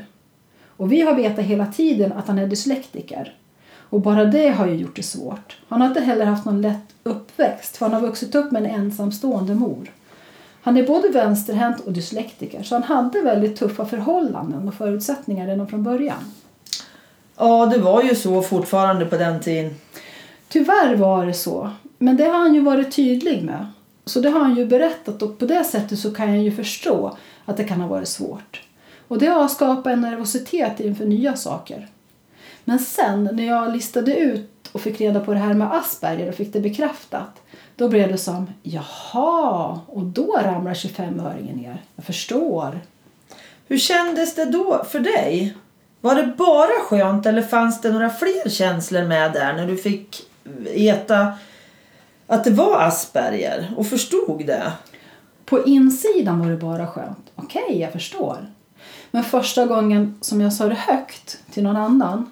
Och 0.78 0.92
vi 0.92 1.02
har 1.02 1.16
vetat 1.16 1.46
hela 1.46 1.66
tiden 1.66 2.12
att 2.12 2.28
han 2.28 2.40
är 2.40 2.48
dyslektiker. 2.48 3.34
Och 3.96 4.02
bara 4.02 4.26
det 4.26 4.50
har 4.50 4.68
ju 4.68 4.76
gjort 4.76 4.96
det 4.96 5.04
svårt. 5.04 5.58
Han 5.68 5.82
har 5.82 5.88
inte 5.88 6.02
heller 6.02 6.26
haft 6.26 6.46
någon 6.46 6.62
lätt 6.62 6.96
uppväxt 7.04 7.78
för 7.78 7.86
han 7.86 7.94
har 7.94 8.08
vuxit 8.08 8.36
upp 8.36 8.52
med 8.52 8.64
en 8.66 8.72
ensamstående 8.72 9.56
mor. 9.56 9.92
Han 10.62 10.78
är 10.78 10.88
både 10.88 11.10
vänsterhänt 11.10 11.80
och 11.80 11.92
dyslektiker 11.92 12.64
så 12.64 12.76
han 12.76 12.84
hade 12.84 13.22
väldigt 13.22 13.56
tuffa 13.56 13.86
förhållanden 13.86 14.68
och 14.68 14.74
förutsättningar 14.74 15.48
redan 15.48 15.68
från 15.68 15.84
början. 15.84 16.34
Ja, 17.38 17.66
det 17.66 17.78
var 17.78 18.04
ju 18.04 18.16
så 18.16 18.42
fortfarande 18.42 19.06
på 19.06 19.18
den 19.18 19.40
tiden. 19.40 19.76
Tyvärr 20.48 20.96
var 20.96 21.26
det 21.26 21.34
så, 21.34 21.70
men 21.98 22.18
det 22.18 22.26
har 22.26 22.40
han 22.40 22.56
ju 22.56 22.62
varit 22.62 22.96
tydlig 22.96 23.44
med. 23.44 23.68
Så 24.06 24.20
det 24.20 24.30
har 24.30 24.40
han 24.40 24.56
ju 24.56 24.66
berättat 24.66 25.22
och 25.22 25.40
på 25.40 25.46
det 25.46 25.64
sättet 25.64 26.00
så 26.00 26.12
kan 26.12 26.30
jag 26.30 26.44
ju 26.44 26.52
förstå 26.52 27.18
att 27.46 27.58
det 27.58 27.64
kan 27.64 27.82
ha 27.82 27.88
varit 27.88 28.08
svårt. 28.08 28.62
Och 29.08 29.20
det 29.20 29.28
har 29.28 29.48
skapat 29.48 29.94
en 29.94 30.02
nervositet 30.02 30.80
inför 30.80 31.06
nya 31.06 31.36
saker. 31.36 31.90
Men 32.66 32.80
sen 32.80 33.30
när 33.34 33.48
jag 33.48 33.74
listade 33.74 34.18
ut 34.18 34.70
och 34.72 34.82
fick 34.82 35.02
reda 35.02 35.20
på 35.20 35.34
det 35.34 35.40
här 35.40 35.54
med 35.54 35.74
Asperger 35.74 36.30
och 36.30 36.36
fick 36.36 36.54
det 36.54 36.60
bekräftat 36.60 37.42
då 37.76 37.90
blev 37.90 38.12
det 38.12 38.18
som 38.18 38.48
jaha, 38.64 39.80
och 39.88 40.04
då 40.04 40.40
ramlar 40.44 40.74
25-öringen 40.74 41.56
ner. 41.56 41.82
Jag 41.96 42.06
förstår. 42.06 42.80
Hur 43.68 43.78
kändes 43.78 44.36
det 44.36 44.46
då 44.46 44.84
för 44.90 45.00
dig? 45.00 45.56
Var 46.02 46.16
det 46.16 46.34
bara 46.38 46.82
skönt 46.84 47.26
eller 47.26 47.42
fanns 47.42 47.82
det 47.82 47.92
några 47.92 48.10
fler 48.10 48.50
känslor 48.50 49.04
med 49.04 49.34
där 49.34 49.54
när 49.54 49.68
du 49.68 49.78
fick 49.78 50.22
veta 50.74 51.34
att 52.28 52.44
det 52.44 52.52
var 52.52 52.82
Asperger 52.82 53.74
och 53.78 53.88
förstod 53.88 54.46
det? 54.46 54.72
På 55.46 55.66
insidan 55.66 56.40
var 56.40 56.48
det 56.48 56.58
bara 56.58 56.88
skönt. 56.88 57.32
Okej, 57.36 57.80
jag 57.80 57.92
förstår. 57.92 58.48
Men 59.12 59.24
första 59.24 59.66
gången 59.66 60.18
som 60.22 60.42
jag 60.42 60.54
sa 60.54 60.68
det 60.68 60.76
högt 60.76 61.38
till 61.52 61.64
någon 61.64 61.76
annan 61.76 62.32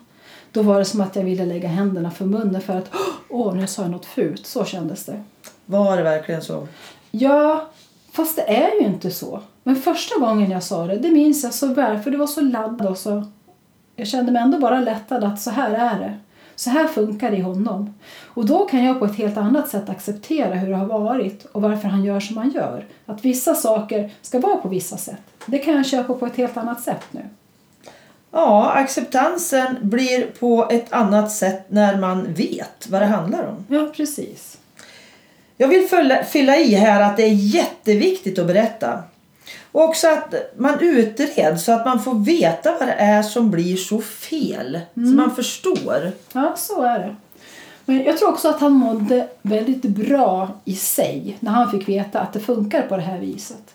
då 0.54 0.62
var 0.62 0.80
det 0.80 0.86
som 0.86 1.02
att 1.02 1.16
jag 1.16 1.24
ville 1.24 1.46
lägga 1.46 1.68
händerna 1.68 2.12
för 2.12 2.26
munnen 2.26 2.62
för 2.62 2.78
att 2.78 2.90
åh, 3.30 3.56
nu 3.56 3.68
sa 3.68 3.82
jag 3.82 3.92
något 3.92 4.06
fult. 4.06 4.46
Så 4.46 4.66
kändes 4.66 5.06
det. 5.06 5.24
Var 5.66 5.98
det 5.98 6.04
verkligen 6.04 6.42
så? 6.42 6.68
Ja, 7.12 7.70
fast 8.12 8.36
det 8.36 8.42
är 8.42 8.82
ju 8.82 8.88
inte 8.88 9.12
så. 9.12 9.42
Men 9.64 9.76
första 9.76 10.20
gången 10.20 10.52
jag 10.52 10.64
sa 10.64 10.88
det, 10.88 10.98
det 10.98 11.12
minns 11.12 11.44
jag 11.44 11.54
så 11.54 11.68
väl 11.68 12.00
för 12.00 12.12
det 12.12 12.18
var 12.18 12.28
så 12.28 12.42
laddat 12.42 12.90
och 12.90 12.98
så... 12.98 13.24
Jag 13.96 14.08
kände 14.08 14.32
mig 14.32 14.42
ändå 14.42 14.60
bara 14.60 14.80
lättad 14.80 15.24
att 15.24 15.42
så 15.42 15.50
här 15.50 15.72
är 15.72 16.00
det. 16.00 16.20
Så 16.56 16.70
här 16.70 16.88
funkar 16.88 17.32
det 17.32 17.38
i 17.38 17.42
honom. 17.42 17.94
Och 18.26 18.46
då 18.46 18.66
kan 18.66 18.84
jag 18.84 19.00
på 19.00 19.06
ett 19.06 19.16
helt 19.16 19.38
annat 19.38 19.70
sätt 19.70 19.90
acceptera 19.90 20.56
hur 20.56 20.70
det 20.70 20.76
har 20.76 20.86
varit 20.86 21.46
och 21.46 21.62
varför 21.62 21.88
han 21.88 22.04
gör 22.04 22.20
som 22.20 22.38
han 22.38 22.52
gör. 22.52 22.86
Att 23.06 23.26
vissa 23.26 23.56
saker 23.56 24.12
ska 24.22 24.40
vara 24.40 24.58
på 24.58 24.68
vissa 24.68 24.98
sätt. 24.98 25.22
Det 25.46 25.58
kan 25.58 25.74
jag 25.74 25.86
köpa 25.86 26.14
på 26.14 26.26
ett 26.26 26.36
helt 26.36 26.58
annat 26.58 26.82
sätt 26.82 27.04
nu. 27.12 27.22
Ja, 28.36 28.72
acceptansen 28.72 29.78
blir 29.82 30.26
på 30.40 30.68
ett 30.72 30.94
annat 30.94 31.32
sätt 31.32 31.66
när 31.68 31.98
man 31.98 32.34
vet 32.34 32.88
vad 32.90 33.02
det 33.02 33.06
handlar 33.06 33.48
om. 33.48 33.66
Ja, 33.68 33.92
precis. 33.96 34.58
Jag 35.58 35.68
vill 35.68 35.88
fylla, 35.88 36.24
fylla 36.24 36.58
i 36.58 36.76
här 36.76 37.02
att 37.02 37.18
det 37.18 37.24
är 37.24 37.34
jätteviktigt 37.34 38.40
att 38.40 38.48
berätta. 38.48 39.04
Och 39.72 39.84
också 39.84 40.08
att 40.08 40.34
man 40.58 40.80
utreds 40.80 41.64
så 41.64 41.72
att 41.72 41.86
man 41.86 42.04
får 42.04 42.16
veta 42.26 42.72
vad 42.80 42.88
det 42.88 42.94
är 42.94 43.24
som 43.24 43.52
blir 43.52 43.76
så 43.76 44.02
fel. 44.02 44.80
Så 44.94 45.02
man 45.02 45.36
förstår. 45.36 46.12
Ja, 46.34 46.54
så 46.58 46.82
är 46.82 47.00
det. 47.00 47.16
Men 47.86 48.04
jag 48.04 48.18
tror 48.18 48.30
också 48.30 48.50
att 48.50 48.60
han 48.60 48.72
mådde 48.72 49.28
väldigt 49.42 49.82
bra 49.82 50.52
i 50.66 50.76
sig 50.76 51.38
när 51.40 51.52
han 51.52 51.72
fick 51.72 51.90
veta 51.90 52.20
att 52.20 52.34
det 52.34 52.40
funkar 52.40 52.82
på 52.82 52.96
det 52.96 53.04
här 53.04 53.20
viset. 53.20 53.74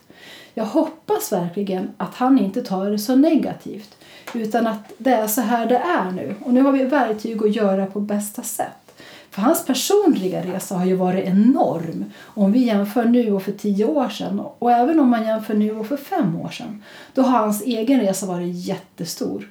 Jag 0.54 0.64
hoppas 0.64 1.32
verkligen 1.32 1.90
att 1.96 2.14
han 2.14 2.38
inte 2.38 2.62
tar 2.62 2.90
det 2.90 2.98
så 2.98 3.16
negativt 3.16 3.97
utan 4.34 4.66
att 4.66 4.92
det 4.98 5.10
är 5.10 5.26
så 5.26 5.40
här 5.40 5.66
det 5.66 5.76
är 5.76 6.10
nu. 6.10 6.34
Och 6.44 6.54
nu 6.54 6.62
har 6.62 6.72
vi 6.72 6.84
verktyg 6.84 7.42
att 7.42 7.56
göra 7.56 7.86
på 7.86 8.00
bästa 8.00 8.42
sätt. 8.42 8.88
För 9.30 9.42
hans 9.42 9.66
personliga 9.66 10.42
resa 10.42 10.74
har 10.74 10.86
ju 10.86 10.94
varit 10.94 11.24
enorm 11.24 12.04
om 12.22 12.52
vi 12.52 12.58
jämför 12.58 13.04
nu 13.04 13.32
och 13.32 13.42
för 13.42 13.52
tio 13.52 13.84
år 13.84 14.08
sedan. 14.08 14.40
Och 14.58 14.72
även 14.72 15.00
om 15.00 15.08
man 15.08 15.26
jämför 15.26 15.54
nu 15.54 15.70
och 15.70 15.86
för 15.86 15.96
fem 15.96 16.36
år 16.36 16.48
sedan. 16.48 16.82
Då 17.14 17.22
har 17.22 17.38
hans 17.38 17.62
egen 17.62 18.00
resa 18.00 18.26
varit 18.26 18.66
jättestor. 18.66 19.48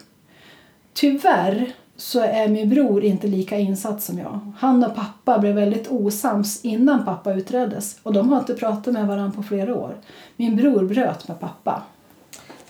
Tyvärr 0.93 1.71
så 1.97 2.19
är 2.19 2.47
min 2.47 2.69
bror 2.69 3.03
inte 3.03 3.27
lika 3.27 3.57
insatt 3.57 4.01
som 4.01 4.19
jag. 4.19 4.53
Han 4.57 4.83
och 4.83 4.95
pappa 4.95 5.39
blev 5.39 5.55
väldigt 5.55 5.87
osams 5.91 6.65
innan 6.65 7.05
pappa 7.05 7.33
utreddes 7.33 7.99
och 8.03 8.13
de 8.13 8.29
har 8.29 8.39
inte 8.39 8.53
pratat 8.53 8.93
med 8.93 9.07
varandra 9.07 9.35
på 9.35 9.43
flera 9.43 9.75
år. 9.75 9.95
Min 10.35 10.55
bror 10.55 10.83
bröt 10.83 11.27
med 11.27 11.39
pappa. 11.39 11.83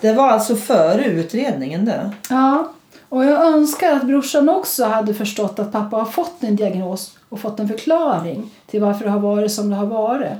Det 0.01 0.13
var 0.13 0.30
alltså 0.30 0.56
före 0.56 1.06
utredningen 1.06 1.86
det? 1.86 2.12
Ja, 2.30 2.72
och 3.10 3.25
jag 3.25 3.46
önskar 3.46 3.92
att 3.92 4.04
brorsan 4.04 4.50
också 4.50 4.86
hade 4.86 5.13
förstått 5.13 5.60
att 5.60 5.72
pappa 5.72 5.98
har 5.98 6.06
fått 6.06 6.44
en 6.44 6.56
diagnos 6.56 7.18
och 7.30 7.39
fått 7.39 7.60
en 7.60 7.68
förklaring 7.68 8.50
till 8.66 8.82
varför 8.82 9.06
det 9.06 9.12
har 9.12 9.20
varit 9.20 9.51
som 9.51 9.70
det 9.70 9.75
har 9.75 9.86
varit. 9.86 10.38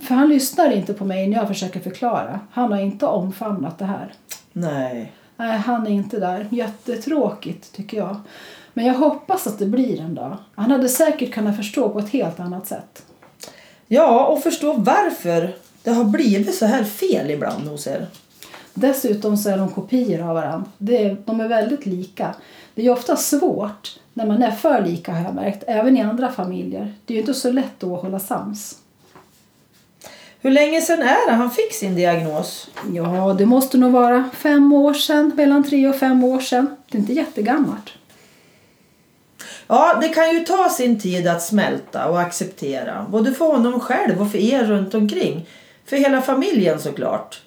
För 0.00 0.14
han 0.14 0.28
lyssnar 0.28 0.70
inte 0.70 0.94
på 0.94 1.04
mig 1.04 1.26
när 1.26 1.36
jag 1.36 1.48
försöker 1.48 1.80
förklara. 1.80 2.40
Han 2.50 2.72
har 2.72 2.80
inte 2.80 3.06
omfamnat 3.06 3.78
det 3.78 3.84
här. 3.84 4.12
Nej. 4.52 5.12
Nej, 5.36 5.58
han 5.58 5.86
är 5.86 5.90
inte 5.90 6.20
där. 6.20 6.48
Jättetråkigt 6.50 7.72
tycker 7.72 7.96
jag. 7.96 8.16
Men 8.72 8.86
jag 8.86 8.94
hoppas 8.94 9.46
att 9.46 9.58
det 9.58 9.66
blir 9.66 10.00
en 10.00 10.14
dag. 10.14 10.36
Han 10.54 10.70
hade 10.70 10.88
säkert 10.88 11.34
kunnat 11.34 11.56
förstå 11.56 11.88
på 11.88 11.98
ett 11.98 12.10
helt 12.10 12.40
annat 12.40 12.66
sätt. 12.66 13.02
Ja, 13.86 14.26
och 14.26 14.42
förstå 14.42 14.72
varför 14.72 15.56
det 15.82 15.90
har 15.90 16.04
blivit 16.04 16.54
så 16.54 16.66
här 16.66 16.84
fel 16.84 17.30
ibland 17.30 17.68
hos 17.68 17.86
er. 17.86 18.06
Dessutom 18.78 19.36
så 19.36 19.50
är 19.50 19.58
de 19.58 19.68
kopior 19.68 20.20
av 20.20 20.34
varandra. 20.34 20.70
Är, 20.88 21.16
de 21.24 21.40
är 21.40 21.48
väldigt 21.48 21.86
lika. 21.86 22.34
Det 22.74 22.86
är 22.86 22.90
ofta 22.90 23.16
svårt 23.16 23.98
när 24.14 24.26
man 24.26 24.42
är 24.42 24.50
för 24.50 24.82
lika 24.82 25.12
har 25.12 25.24
jag 25.24 25.34
märkt, 25.34 25.64
även 25.66 25.96
i 25.96 26.02
andra 26.02 26.32
familjer. 26.32 26.94
Det 27.04 27.12
är 27.12 27.16
ju 27.16 27.20
inte 27.20 27.34
så 27.34 27.52
lätt 27.52 27.72
då 27.78 27.96
att 27.96 28.02
hålla 28.02 28.18
sams. 28.18 28.78
Hur 30.40 30.50
länge 30.50 30.80
sedan 30.80 31.02
är 31.02 31.30
det 31.30 31.32
han 31.32 31.50
fick 31.50 31.74
sin 31.74 31.94
diagnos? 31.94 32.70
Ja, 32.92 33.34
det 33.38 33.46
måste 33.46 33.78
nog 33.78 33.92
vara 33.92 34.30
fem 34.34 34.72
år 34.72 34.94
sedan, 34.94 35.32
mellan 35.36 35.64
tre 35.64 35.88
och 35.88 35.96
fem 35.96 36.24
år 36.24 36.40
sedan. 36.40 36.76
Det 36.90 36.98
är 36.98 37.00
inte 37.00 37.12
jättegammalt. 37.12 37.90
Ja, 39.66 39.98
det 40.00 40.08
kan 40.08 40.30
ju 40.30 40.40
ta 40.40 40.68
sin 40.68 41.00
tid 41.00 41.28
att 41.28 41.42
smälta 41.42 42.08
och 42.08 42.20
acceptera. 42.20 43.06
Både 43.10 43.32
för 43.32 43.46
honom 43.46 43.80
själv 43.80 44.20
och 44.20 44.30
för 44.30 44.38
er 44.38 44.64
runt 44.64 44.94
omkring. 44.94 45.46
För 45.84 45.96
hela 45.96 46.22
familjen 46.22 46.80
såklart. 46.80 47.42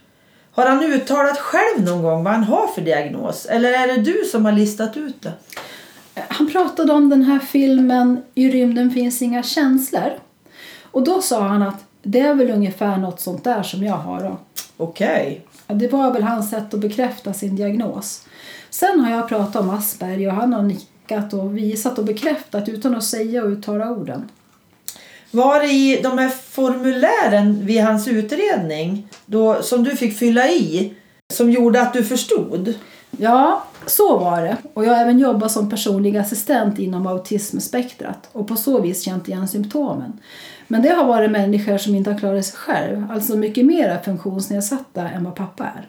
Har 0.59 0.65
han 0.65 0.83
uttalat 0.83 1.37
själv 1.37 1.85
någon 1.85 2.03
gång 2.03 2.23
vad 2.23 2.33
han 2.33 2.43
har 2.43 2.67
för 2.67 2.81
diagnos? 2.81 3.45
Eller 3.45 3.73
är 3.73 3.87
det 3.87 4.01
du 4.01 4.23
som 4.31 4.45
har 4.45 4.51
listat 4.51 4.97
ut 4.97 5.21
det? 5.21 5.33
Han 6.27 6.51
pratade 6.51 6.93
om 6.93 7.09
den 7.09 7.23
här 7.23 7.39
filmen 7.39 8.21
I 8.35 8.49
rymden 8.51 8.91
finns 8.91 9.21
inga 9.21 9.43
känslor. 9.43 10.11
Och 10.83 11.03
då 11.03 11.21
sa 11.21 11.41
han 11.41 11.61
att 11.61 11.85
det 12.03 12.19
är 12.19 12.33
väl 12.33 12.51
ungefär 12.51 12.97
något 12.97 13.19
sånt 13.19 13.43
där 13.43 13.63
som 13.63 13.83
jag 13.83 13.95
har 13.95 14.23
då. 14.23 14.37
Okej. 14.77 15.45
Ja, 15.67 15.75
Det 15.75 15.87
var 15.87 16.13
väl 16.13 16.23
hans 16.23 16.49
sätt 16.49 16.73
att 16.73 16.79
bekräfta 16.79 17.33
sin 17.33 17.55
diagnos. 17.55 18.25
Sen 18.69 18.99
har 18.99 19.11
jag 19.11 19.29
pratat 19.29 19.55
om 19.55 19.69
Asperger 19.69 20.27
och 20.27 20.35
han 20.35 20.53
har 20.53 20.63
nickat 20.63 21.33
och 21.33 21.57
visat 21.57 21.99
och 21.99 22.05
bekräftat 22.05 22.69
utan 22.69 22.95
att 22.95 23.03
säga 23.03 23.43
och 23.43 23.49
uttala 23.49 23.91
orden. 23.91 24.29
Var 25.31 25.59
det 25.59 25.67
i 25.67 25.99
de 26.03 26.17
här 26.17 26.29
formulären 26.29 27.65
vid 27.65 27.81
hans 27.81 28.07
utredning 28.07 29.07
då, 29.25 29.61
som 29.61 29.83
du 29.83 29.95
fick 29.95 30.17
fylla 30.17 30.47
i 30.47 30.93
som 31.33 31.51
gjorde 31.51 31.81
att 31.81 31.93
du 31.93 32.03
förstod? 32.03 32.73
Ja, 33.11 33.63
så 33.85 34.17
var 34.17 34.41
det. 34.41 34.57
Och 34.73 34.85
jag 34.85 34.93
har 34.93 35.01
även 35.01 35.19
jobbat 35.19 35.51
som 35.51 35.69
personlig 35.69 36.17
assistent 36.17 36.79
inom 36.79 37.07
autismspektrat 37.07 38.29
och 38.31 38.47
på 38.47 38.55
så 38.55 38.81
vis 38.81 39.03
känt 39.03 39.27
igen 39.27 39.47
symptomen. 39.47 40.19
Men 40.67 40.81
det 40.81 40.89
har 40.89 41.05
varit 41.05 41.31
människor 41.31 41.77
som 41.77 41.95
inte 41.95 42.11
har 42.11 42.19
klarat 42.19 42.45
sig 42.45 42.57
själv, 42.57 43.07
alltså 43.11 43.37
mycket 43.37 43.65
mer 43.65 43.99
funktionsnedsatta 44.05 45.09
än 45.09 45.23
vad 45.23 45.35
pappa 45.35 45.63
är. 45.63 45.87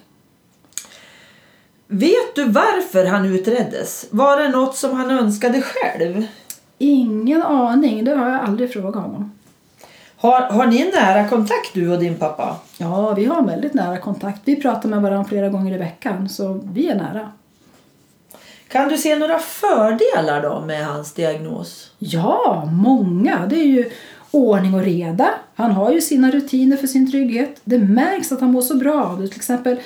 Vet 1.86 2.34
du 2.34 2.44
varför 2.44 3.04
han 3.04 3.26
utreddes? 3.26 4.06
Var 4.10 4.36
det 4.36 4.48
något 4.48 4.76
som 4.76 4.96
han 4.96 5.10
önskade 5.10 5.62
själv? 5.62 6.26
Ingen 6.82 7.42
aning, 7.42 8.04
det 8.04 8.14
har 8.14 8.28
jag 8.28 8.40
aldrig 8.40 8.72
frågat 8.72 9.02
honom. 9.02 9.32
Har, 10.16 10.40
har 10.40 10.66
ni 10.66 10.82
en 10.82 10.88
nära 10.88 11.28
kontakt 11.28 11.74
du 11.74 11.92
och 11.92 11.98
din 11.98 12.14
pappa? 12.14 12.56
Ja, 12.78 13.14
vi 13.14 13.24
har 13.24 13.42
väldigt 13.42 13.74
nära 13.74 13.96
kontakt. 13.96 14.40
Vi 14.44 14.56
pratar 14.56 14.88
med 14.88 15.02
varandra 15.02 15.28
flera 15.28 15.48
gånger 15.48 15.74
i 15.74 15.78
veckan, 15.78 16.28
så 16.28 16.60
vi 16.72 16.88
är 16.88 16.94
nära. 16.94 17.32
Kan 18.68 18.88
du 18.88 18.98
se 18.98 19.16
några 19.16 19.38
fördelar 19.38 20.42
då 20.42 20.60
med 20.60 20.86
hans 20.86 21.12
diagnos? 21.12 21.90
Ja, 21.98 22.68
många. 22.72 23.46
Det 23.46 23.56
är 23.56 23.66
ju 23.66 23.90
ordning 24.30 24.74
och 24.74 24.82
reda. 24.82 25.30
Han 25.54 25.72
har 25.72 25.92
ju 25.92 26.00
sina 26.00 26.30
rutiner 26.30 26.76
för 26.76 26.86
sin 26.86 27.10
trygghet. 27.10 27.60
Det 27.64 27.78
märks 27.78 28.32
att 28.32 28.40
han 28.40 28.52
mår 28.52 28.62
så 28.62 28.74
bra 28.74 29.04
av 29.04 29.20
det. 29.20 29.28
Till 29.28 29.36
exempel 29.36 29.80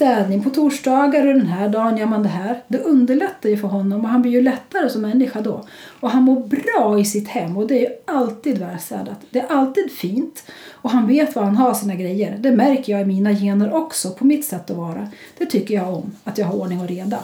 städning 0.00 0.42
på 0.42 0.50
torsdagar 0.50 1.26
och 1.26 1.34
den 1.34 1.46
här 1.46 1.68
dagen 1.68 1.96
gör 1.96 2.06
man 2.06 2.22
det 2.22 2.28
här. 2.28 2.62
Det 2.68 2.78
underlättar 2.78 3.48
ju 3.48 3.56
för 3.56 3.68
honom 3.68 4.04
och 4.04 4.10
han 4.10 4.22
blir 4.22 4.32
ju 4.32 4.42
lättare 4.42 4.90
som 4.90 5.02
människa 5.02 5.40
då. 5.40 5.64
Och 6.00 6.10
han 6.10 6.22
mår 6.22 6.40
bra 6.40 6.98
i 6.98 7.04
sitt 7.04 7.28
hem 7.28 7.56
och 7.56 7.66
det 7.66 7.74
är 7.74 7.80
ju 7.80 7.96
alltid 8.04 8.58
välstädat. 8.58 9.18
Det 9.30 9.40
är 9.40 9.46
alltid 9.46 9.92
fint 9.92 10.44
och 10.72 10.90
han 10.90 11.06
vet 11.06 11.36
var 11.36 11.42
han 11.42 11.56
har 11.56 11.74
sina 11.74 11.94
grejer. 11.94 12.36
Det 12.38 12.52
märker 12.52 12.92
jag 12.92 13.02
i 13.02 13.04
mina 13.04 13.32
gener 13.32 13.74
också 13.74 14.10
på 14.10 14.24
mitt 14.24 14.44
sätt 14.44 14.70
att 14.70 14.76
vara. 14.76 15.08
Det 15.38 15.46
tycker 15.46 15.74
jag 15.74 15.94
om, 15.94 16.12
att 16.24 16.38
jag 16.38 16.46
har 16.46 16.54
ordning 16.54 16.80
och 16.80 16.88
reda. 16.88 17.18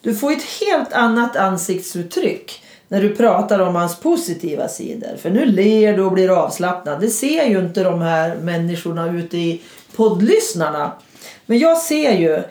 Du 0.00 0.14
får 0.14 0.32
ett 0.32 0.44
helt 0.60 0.92
annat 0.92 1.36
ansiktsuttryck 1.36 2.62
när 2.88 3.02
du 3.02 3.16
pratar 3.16 3.58
om 3.58 3.74
hans 3.74 4.00
positiva 4.00 4.68
sidor. 4.68 5.16
För 5.16 5.30
nu 5.30 5.44
ler 5.44 5.96
du 5.96 6.02
och 6.02 6.12
blir 6.12 6.28
avslappnad. 6.44 7.00
Det 7.00 7.10
ser 7.10 7.44
ju 7.44 7.58
inte 7.58 7.82
de 7.82 8.00
här 8.00 8.36
människorna 8.36 9.12
ute 9.12 9.38
i 9.38 9.60
poddlyssnarna. 10.00 10.92
Men 11.46 11.58
jag 11.58 11.78
ser 11.78 12.12
ju 12.12 12.42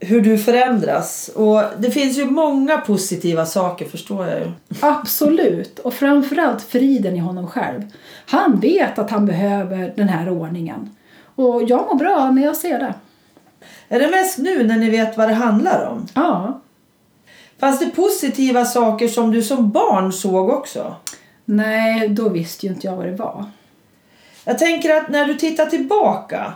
hur 0.00 0.20
du 0.20 0.38
förändras. 0.38 1.30
Och 1.34 1.62
det 1.78 1.90
finns 1.90 2.18
ju 2.18 2.24
många 2.24 2.78
positiva 2.78 3.46
saker 3.46 3.86
förstår 3.86 4.26
jag 4.26 4.40
ju. 4.40 4.52
Absolut, 4.80 5.78
och 5.78 5.94
framförallt 5.94 6.62
friden 6.62 7.16
i 7.16 7.18
honom 7.18 7.46
själv. 7.46 7.82
Han 8.26 8.60
vet 8.60 8.98
att 8.98 9.10
han 9.10 9.26
behöver 9.26 9.92
den 9.96 10.08
här 10.08 10.28
ordningen. 10.28 10.96
Och 11.34 11.62
jag 11.62 11.86
mår 11.86 11.94
bra 11.94 12.30
när 12.30 12.44
jag 12.44 12.56
ser 12.56 12.78
det. 12.78 12.94
Är 13.88 14.00
det 14.00 14.10
mest 14.10 14.38
nu 14.38 14.66
när 14.66 14.76
ni 14.76 14.90
vet 14.90 15.16
vad 15.16 15.28
det 15.28 15.34
handlar 15.34 15.86
om? 15.86 16.06
Ja. 16.14 16.60
Fanns 17.60 17.78
det 17.78 17.86
positiva 17.86 18.64
saker 18.64 19.08
som 19.08 19.30
du 19.30 19.42
som 19.42 19.70
barn 19.70 20.12
såg 20.12 20.48
också? 20.48 20.96
Nej, 21.44 22.08
då 22.08 22.28
visste 22.28 22.66
ju 22.66 22.72
inte 22.72 22.86
jag 22.86 22.96
vad 22.96 23.06
det 23.06 23.16
var. 23.16 23.44
Jag 24.44 24.58
tänker 24.58 24.96
att 24.96 25.08
när 25.08 25.24
du 25.24 25.34
tittar 25.34 25.66
tillbaka 25.66 26.52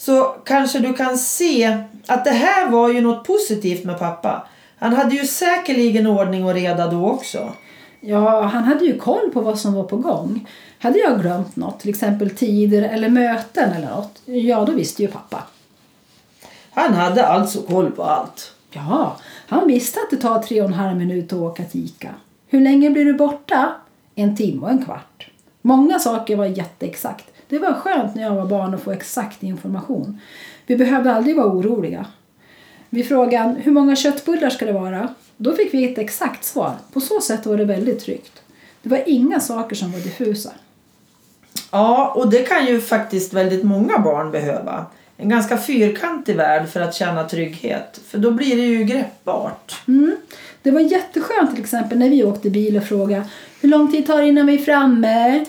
så 0.00 0.34
kanske 0.44 0.78
du 0.78 0.92
kan 0.92 1.18
se 1.18 1.78
att 2.06 2.24
det 2.24 2.30
här 2.30 2.70
var 2.70 2.88
ju 2.88 3.00
något 3.00 3.26
positivt 3.26 3.84
med 3.84 3.98
pappa. 3.98 4.46
Han 4.78 4.92
hade 4.92 5.14
ju 5.14 5.26
säkerligen 5.26 6.06
ordning 6.06 6.44
och 6.44 6.54
reda 6.54 6.86
då 6.86 7.10
också. 7.10 7.52
Ja, 8.00 8.42
han 8.42 8.64
hade 8.64 8.84
ju 8.84 8.98
koll 8.98 9.30
på 9.32 9.40
vad 9.40 9.58
som 9.58 9.74
var 9.74 9.84
på 9.84 9.96
gång. 9.96 10.48
Hade 10.78 10.98
jag 10.98 11.20
glömt 11.20 11.56
något, 11.56 11.80
till 11.80 11.90
exempel 11.90 12.30
tider 12.30 12.82
eller 12.82 13.08
möten 13.08 13.72
eller 13.72 13.90
något, 13.90 14.22
ja 14.24 14.64
då 14.64 14.72
visste 14.72 15.02
ju 15.02 15.08
pappa. 15.08 15.42
Han 16.70 16.94
hade 16.94 17.26
alltså 17.26 17.62
koll 17.62 17.90
på 17.90 18.02
allt. 18.02 18.52
Ja, 18.70 19.16
han 19.46 19.68
visste 19.68 20.00
att 20.00 20.10
det 20.10 20.16
tar 20.16 20.42
tre 20.42 20.60
och 20.60 20.68
en 20.68 20.74
halv 20.74 20.96
minut 20.96 21.32
att 21.32 21.38
åka 21.38 21.64
till 21.64 21.84
Ica. 21.84 22.10
Hur 22.46 22.60
länge 22.60 22.90
blir 22.90 23.04
du 23.04 23.12
borta? 23.12 23.72
En 24.14 24.36
timme 24.36 24.62
och 24.62 24.70
en 24.70 24.84
kvart. 24.84 25.30
Många 25.62 25.98
saker 25.98 26.36
var 26.36 26.46
jätteexakt. 26.46 27.26
Det 27.50 27.58
var 27.58 27.72
skönt 27.72 28.14
när 28.14 28.22
jag 28.22 28.34
var 28.34 28.46
barn 28.46 28.74
att 28.74 28.82
få 28.82 28.90
exakt 28.90 29.42
information. 29.42 30.20
Vi 30.66 30.76
behövde 30.76 31.14
aldrig 31.14 31.36
vara 31.36 31.46
oroliga. 31.46 32.06
Vid 32.90 33.08
frågan 33.08 33.56
hur 33.56 33.72
många 33.72 33.96
köttbullar 33.96 34.50
ska 34.50 34.66
det 34.66 34.72
vara? 34.72 35.08
Då 35.36 35.52
fick 35.52 35.74
vi 35.74 35.92
ett 35.92 35.98
exakt 35.98 36.44
svar. 36.44 36.72
På 36.92 37.00
så 37.00 37.20
sätt 37.20 37.46
var 37.46 37.56
det 37.56 37.64
väldigt 37.64 38.00
tryggt. 38.00 38.42
Det 38.82 38.88
var 38.88 39.02
inga 39.06 39.40
saker 39.40 39.76
som 39.76 39.92
var 39.92 39.98
diffusa. 39.98 40.50
Ja, 41.70 42.12
och 42.16 42.30
det 42.30 42.42
kan 42.42 42.66
ju 42.66 42.80
faktiskt 42.80 43.32
väldigt 43.32 43.64
många 43.64 43.98
barn 43.98 44.30
behöva. 44.30 44.86
En 45.16 45.28
ganska 45.28 45.58
fyrkantig 45.58 46.36
värld 46.36 46.68
för 46.68 46.80
att 46.80 46.94
känna 46.94 47.28
trygghet. 47.28 48.00
För 48.06 48.18
då 48.18 48.30
blir 48.30 48.56
det 48.56 48.62
ju 48.62 48.84
greppbart. 48.84 49.82
Mm. 49.88 50.16
Det 50.62 50.70
var 50.70 50.80
jätteskönt 50.80 51.50
till 51.50 51.64
exempel 51.64 51.98
när 51.98 52.08
vi 52.08 52.24
åkte 52.24 52.50
bil 52.50 52.76
och 52.76 52.84
frågade 52.84 53.24
hur 53.60 53.68
lång 53.68 53.92
tid 53.92 54.06
tar 54.06 54.22
det 54.22 54.28
innan 54.28 54.46
vi 54.46 54.54
är 54.54 54.58
framme? 54.58 55.44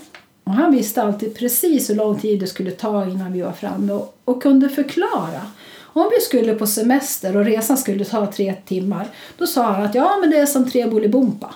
Och 0.51 0.57
han 0.57 0.71
visste 0.71 1.03
alltid 1.03 1.35
precis 1.35 1.89
hur 1.89 1.95
lång 1.95 2.19
tid 2.19 2.39
det 2.39 2.47
skulle 2.47 2.71
ta 2.71 3.05
innan 3.05 3.33
vi 3.33 3.41
var 3.41 3.51
framme 3.51 3.93
och, 3.93 4.17
och 4.25 4.41
kunde 4.41 4.69
förklara. 4.69 5.41
Om 5.79 6.09
vi 6.15 6.21
skulle 6.21 6.53
på 6.53 6.67
semester 6.67 7.37
och 7.37 7.45
resan 7.45 7.77
skulle 7.77 8.05
ta 8.05 8.25
tre 8.25 8.53
timmar, 8.65 9.07
då 9.37 9.47
sa 9.47 9.71
han 9.71 9.85
att 9.85 9.95
ja, 9.95 10.17
men 10.21 10.29
det 10.29 10.37
är 10.37 10.45
som 10.45 10.69
tre 10.69 10.87
Bolibompa. 10.87 11.53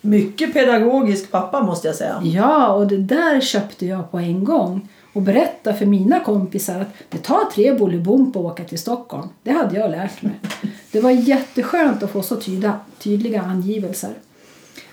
Mycket 0.00 0.52
pedagogisk 0.52 1.30
pappa 1.30 1.62
måste 1.62 1.88
jag 1.88 1.96
säga. 1.96 2.22
Ja, 2.24 2.72
och 2.72 2.86
det 2.86 2.96
där 2.96 3.40
köpte 3.40 3.86
jag 3.86 4.10
på 4.10 4.18
en 4.18 4.44
gång 4.44 4.88
och 5.12 5.22
berättade 5.22 5.76
för 5.76 5.86
mina 5.86 6.20
kompisar 6.20 6.80
att 6.80 6.94
det 7.08 7.18
tar 7.18 7.50
tre 7.54 7.74
Bolibompa 7.74 8.38
att 8.38 8.44
åka 8.44 8.64
till 8.64 8.78
Stockholm. 8.78 9.28
Det 9.42 9.50
hade 9.50 9.78
jag 9.78 9.90
lärt 9.90 10.22
mig. 10.22 10.40
Det 10.92 11.00
var 11.00 11.10
jätteskönt 11.10 12.02
att 12.02 12.10
få 12.10 12.22
så 12.22 12.36
tyda, 12.36 12.76
tydliga 12.98 13.42
angivelser. 13.42 14.10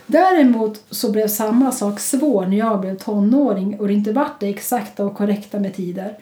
Däremot 0.08 0.84
så 0.90 1.12
blev 1.12 1.28
samma 1.28 1.72
sak 1.72 2.00
svår 2.00 2.46
när 2.46 2.58
jag 2.58 2.82
blev 2.82 2.98
tonåring 2.98 3.80
och 3.80 3.88
det 3.88 3.94
inte 3.94 4.12
vart 4.12 4.40
det 4.40 4.50
exakta 4.50 5.06
och 5.06 5.16
korrekta 5.16 5.60
med 5.60 5.76
tider. 5.76 6.18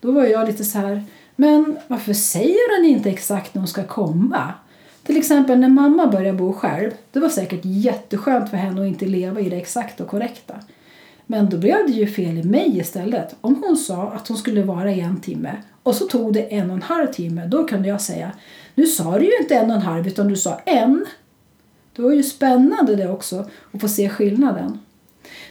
Då 0.00 0.12
var 0.12 0.24
jag 0.24 0.46
lite 0.46 0.64
så 0.64 0.78
här, 0.78 1.04
men 1.36 1.78
varför 1.88 2.12
säger 2.12 2.80
den 2.80 2.90
inte 2.90 3.10
exakt 3.10 3.54
när 3.54 3.60
hon 3.60 3.68
ska 3.68 3.84
komma? 3.84 4.54
Till 5.02 5.16
exempel 5.16 5.58
när 5.58 5.68
mamma 5.68 6.06
började 6.06 6.38
bo 6.38 6.52
själv. 6.52 6.90
Det 7.12 7.20
var 7.20 7.28
säkert 7.28 7.60
jätteskönt 7.62 8.50
för 8.50 8.56
henne 8.56 8.80
att 8.80 8.88
inte 8.88 9.06
leva 9.06 9.40
i 9.40 9.48
det 9.48 9.56
exakta 9.56 10.04
och 10.04 10.10
korrekta. 10.10 10.54
Men 11.26 11.50
då 11.50 11.58
blev 11.58 11.86
det 11.86 11.92
ju 11.92 12.06
fel 12.06 12.38
i 12.38 12.42
mig 12.42 12.78
istället. 12.78 13.36
Om 13.40 13.62
hon 13.66 13.76
sa 13.76 14.08
att 14.08 14.28
hon 14.28 14.36
skulle 14.36 14.62
vara 14.62 14.92
i 14.92 15.00
en 15.00 15.20
timme 15.20 15.56
och 15.82 15.94
så 15.94 16.06
tog 16.06 16.32
det 16.32 16.54
en 16.54 16.70
och 16.70 16.76
en 16.76 16.82
halv 16.82 17.06
timme, 17.06 17.46
då 17.46 17.66
kunde 17.66 17.88
jag 17.88 18.00
säga 18.00 18.32
nu 18.74 18.86
sa 18.86 19.18
du 19.18 19.24
ju 19.24 19.36
inte 19.40 19.54
en 19.54 19.70
och 19.70 19.76
en 19.76 19.82
halv 19.82 20.06
utan 20.06 20.28
du 20.28 20.36
sa 20.36 20.60
en. 20.64 21.06
Det 22.00 22.04
var 22.04 22.12
ju 22.12 22.22
spännande 22.22 22.96
det 22.96 23.08
också 23.08 23.46
att 23.72 23.80
få 23.80 23.88
se 23.88 24.08
skillnaden. 24.08 24.80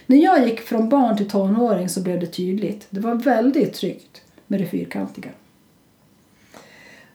När 0.06 0.16
jag 0.16 0.48
gick 0.48 0.60
från 0.60 0.88
barn 0.88 1.16
till 1.16 1.30
tonåring 1.30 1.88
så 1.88 2.00
blev 2.00 2.20
det 2.20 2.26
tydligt. 2.26 2.86
Det 2.90 3.00
var 3.00 3.14
väldigt 3.14 3.74
tryggt 3.74 4.20
med 4.46 4.60
det 4.60 4.66
fyrkantiga. 4.66 5.28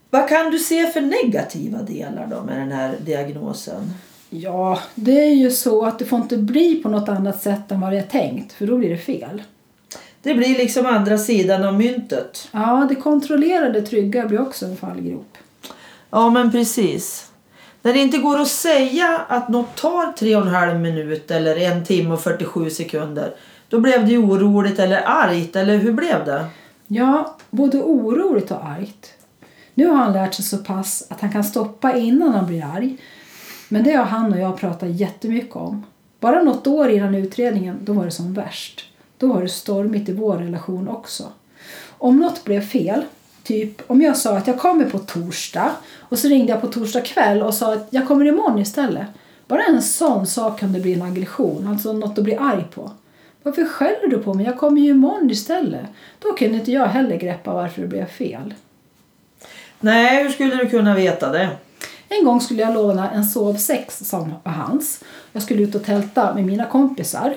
Vad 0.10 0.30
kan 0.30 0.52
du 0.52 0.60
se 0.60 0.88
för 0.88 1.02
negativa 1.02 1.82
delar 1.82 2.28
då 2.28 2.44
med 2.44 2.58
den 2.58 2.72
här 2.72 2.96
diagnosen? 3.06 3.94
Ja, 4.30 4.80
det 4.96 5.24
är 5.24 5.36
ju 5.36 5.52
så 5.52 5.86
att 5.86 6.00
det 6.00 6.06
får 6.06 6.20
inte 6.20 6.38
bli 6.38 6.76
på 6.76 6.90
något 6.90 7.10
annat 7.10 7.42
sätt 7.42 7.72
än 7.72 7.82
vad 7.82 7.92
det 7.92 7.98
är 7.98 8.04
tänkt, 8.04 8.54
för 8.54 8.68
då 8.68 8.78
blir 8.78 8.90
det 8.90 8.98
fel. 8.98 9.44
Det 10.22 10.34
blir 10.34 10.58
liksom 10.58 10.86
andra 10.86 11.18
sidan 11.18 11.66
av 11.66 11.74
myntet. 11.74 12.48
Ja, 12.52 12.86
det 12.90 12.96
kontrollerade 12.96 13.82
trygga 13.82 14.28
blir 14.28 14.42
också 14.42 14.66
en 14.66 14.78
fallgrop. 14.78 15.38
Ja, 16.10 16.30
men 16.30 16.52
precis. 16.52 17.32
När 17.86 17.94
det 17.94 18.00
inte 18.00 18.18
går 18.18 18.40
att 18.40 18.48
säga 18.48 19.22
att 19.28 19.50
något 19.50 19.76
tar 19.76 20.12
tre 20.12 20.36
och 20.36 20.42
en 20.42 20.48
halv 20.48 20.80
minut 20.80 21.32
eller 21.32 21.78
1 21.78 21.88
timme 21.88 22.14
och 22.14 22.22
47 22.22 22.70
sekunder, 22.70 23.36
då 23.70 23.80
blev 23.80 24.08
det 24.08 24.18
oroligt 24.18 24.80
eller 24.80 25.02
argt, 25.06 25.56
eller 25.56 25.78
hur 25.78 25.94
blev 25.94 26.26
det? 26.26 26.46
Ja, 26.88 27.38
både 27.50 27.82
oroligt 27.82 28.52
och 28.52 28.66
argt. 28.66 29.14
Nu 29.74 29.88
har 29.88 29.96
han 29.96 30.14
lärt 30.14 30.34
sig 30.34 30.46
så 30.46 30.58
pass 30.58 31.08
att 31.10 31.22
han 31.22 31.32
kan 31.32 31.44
stoppa 31.44 31.98
innan 31.98 32.34
han 32.34 32.48
blir 32.48 32.66
arg. 32.76 32.98
Men 33.70 33.84
det 33.84 33.92
har 33.92 34.06
han 34.06 34.34
och 34.34 34.40
jag 34.40 34.58
pratat 34.58 34.90
jättemycket 34.90 35.56
om. 35.56 35.86
Bara 36.20 36.44
något 36.44 36.68
år 36.68 36.90
innan 36.90 37.16
utredningen, 37.16 37.78
då 37.82 37.94
var 37.94 38.06
det 38.06 38.12
som 38.12 38.34
värst. 38.34 38.86
Då 39.18 39.28
var 39.28 39.42
det 39.42 39.50
stormigt 39.50 40.10
i 40.10 40.14
vår 40.14 40.38
relation 40.38 40.88
också. 40.88 41.24
Om 41.98 42.20
något 42.20 42.44
blev 42.44 42.62
fel, 42.62 43.04
typ 43.46 43.82
om 43.88 44.02
jag 44.02 44.18
sa 44.18 44.38
att 44.38 44.48
jag 44.48 44.60
kommer 44.60 44.86
på 44.86 45.00
torsdag 45.00 45.72
och 46.00 46.20
så 46.20 46.28
ringde 46.28 46.52
jag 46.52 46.62
på 46.62 46.68
torsdag 46.68 47.02
kväll 47.02 47.42
och 47.42 47.54
sa 47.54 47.74
att 47.74 47.88
jag 47.90 48.08
kommer 48.08 48.26
imorgon 48.26 48.60
istället. 48.60 49.08
Bara 49.48 49.64
en 49.64 49.82
sån 49.82 50.28
sak 50.28 50.60
kunde 50.60 50.80
bli 50.80 50.94
en 50.94 51.02
aggression, 51.02 51.68
alltså 51.68 51.94
något 51.94 52.18
att 52.18 52.24
bli 52.24 52.36
arg 52.36 52.64
på. 52.74 52.92
Varför 53.44 53.66
skäller 53.66 54.08
du 54.08 54.18
på 54.18 54.34
mig? 54.34 54.46
Jag 54.46 54.58
kommer 54.58 54.82
ju 54.82 54.90
imorgon 54.90 55.32
istället. 55.32 55.86
Då 56.20 56.34
kunde 56.34 56.58
inte 56.58 56.72
jag 56.72 56.86
heller 56.86 57.18
greppa 57.18 57.54
varför 57.54 57.82
det 57.82 57.88
blev 57.88 58.06
fel. 58.06 58.54
Nej, 59.80 60.24
hur 60.24 60.30
skulle 60.30 60.56
du 60.56 60.70
kunna 60.70 60.96
veta 60.96 61.32
det? 61.32 61.50
En 62.10 62.26
gång 62.26 62.42
skulle 62.42 62.62
jag 62.62 62.74
låna 62.74 63.12
en 63.12 63.24
sovsex 63.24 64.00
som 64.00 64.34
var 64.44 64.52
hans. 64.52 65.04
Jag 65.32 65.44
skulle 65.44 65.64
ut 65.64 65.76
och 65.76 65.84
tälta 65.84 66.34
med 66.34 66.46
mina 66.46 66.66
kompisar. 66.66 67.36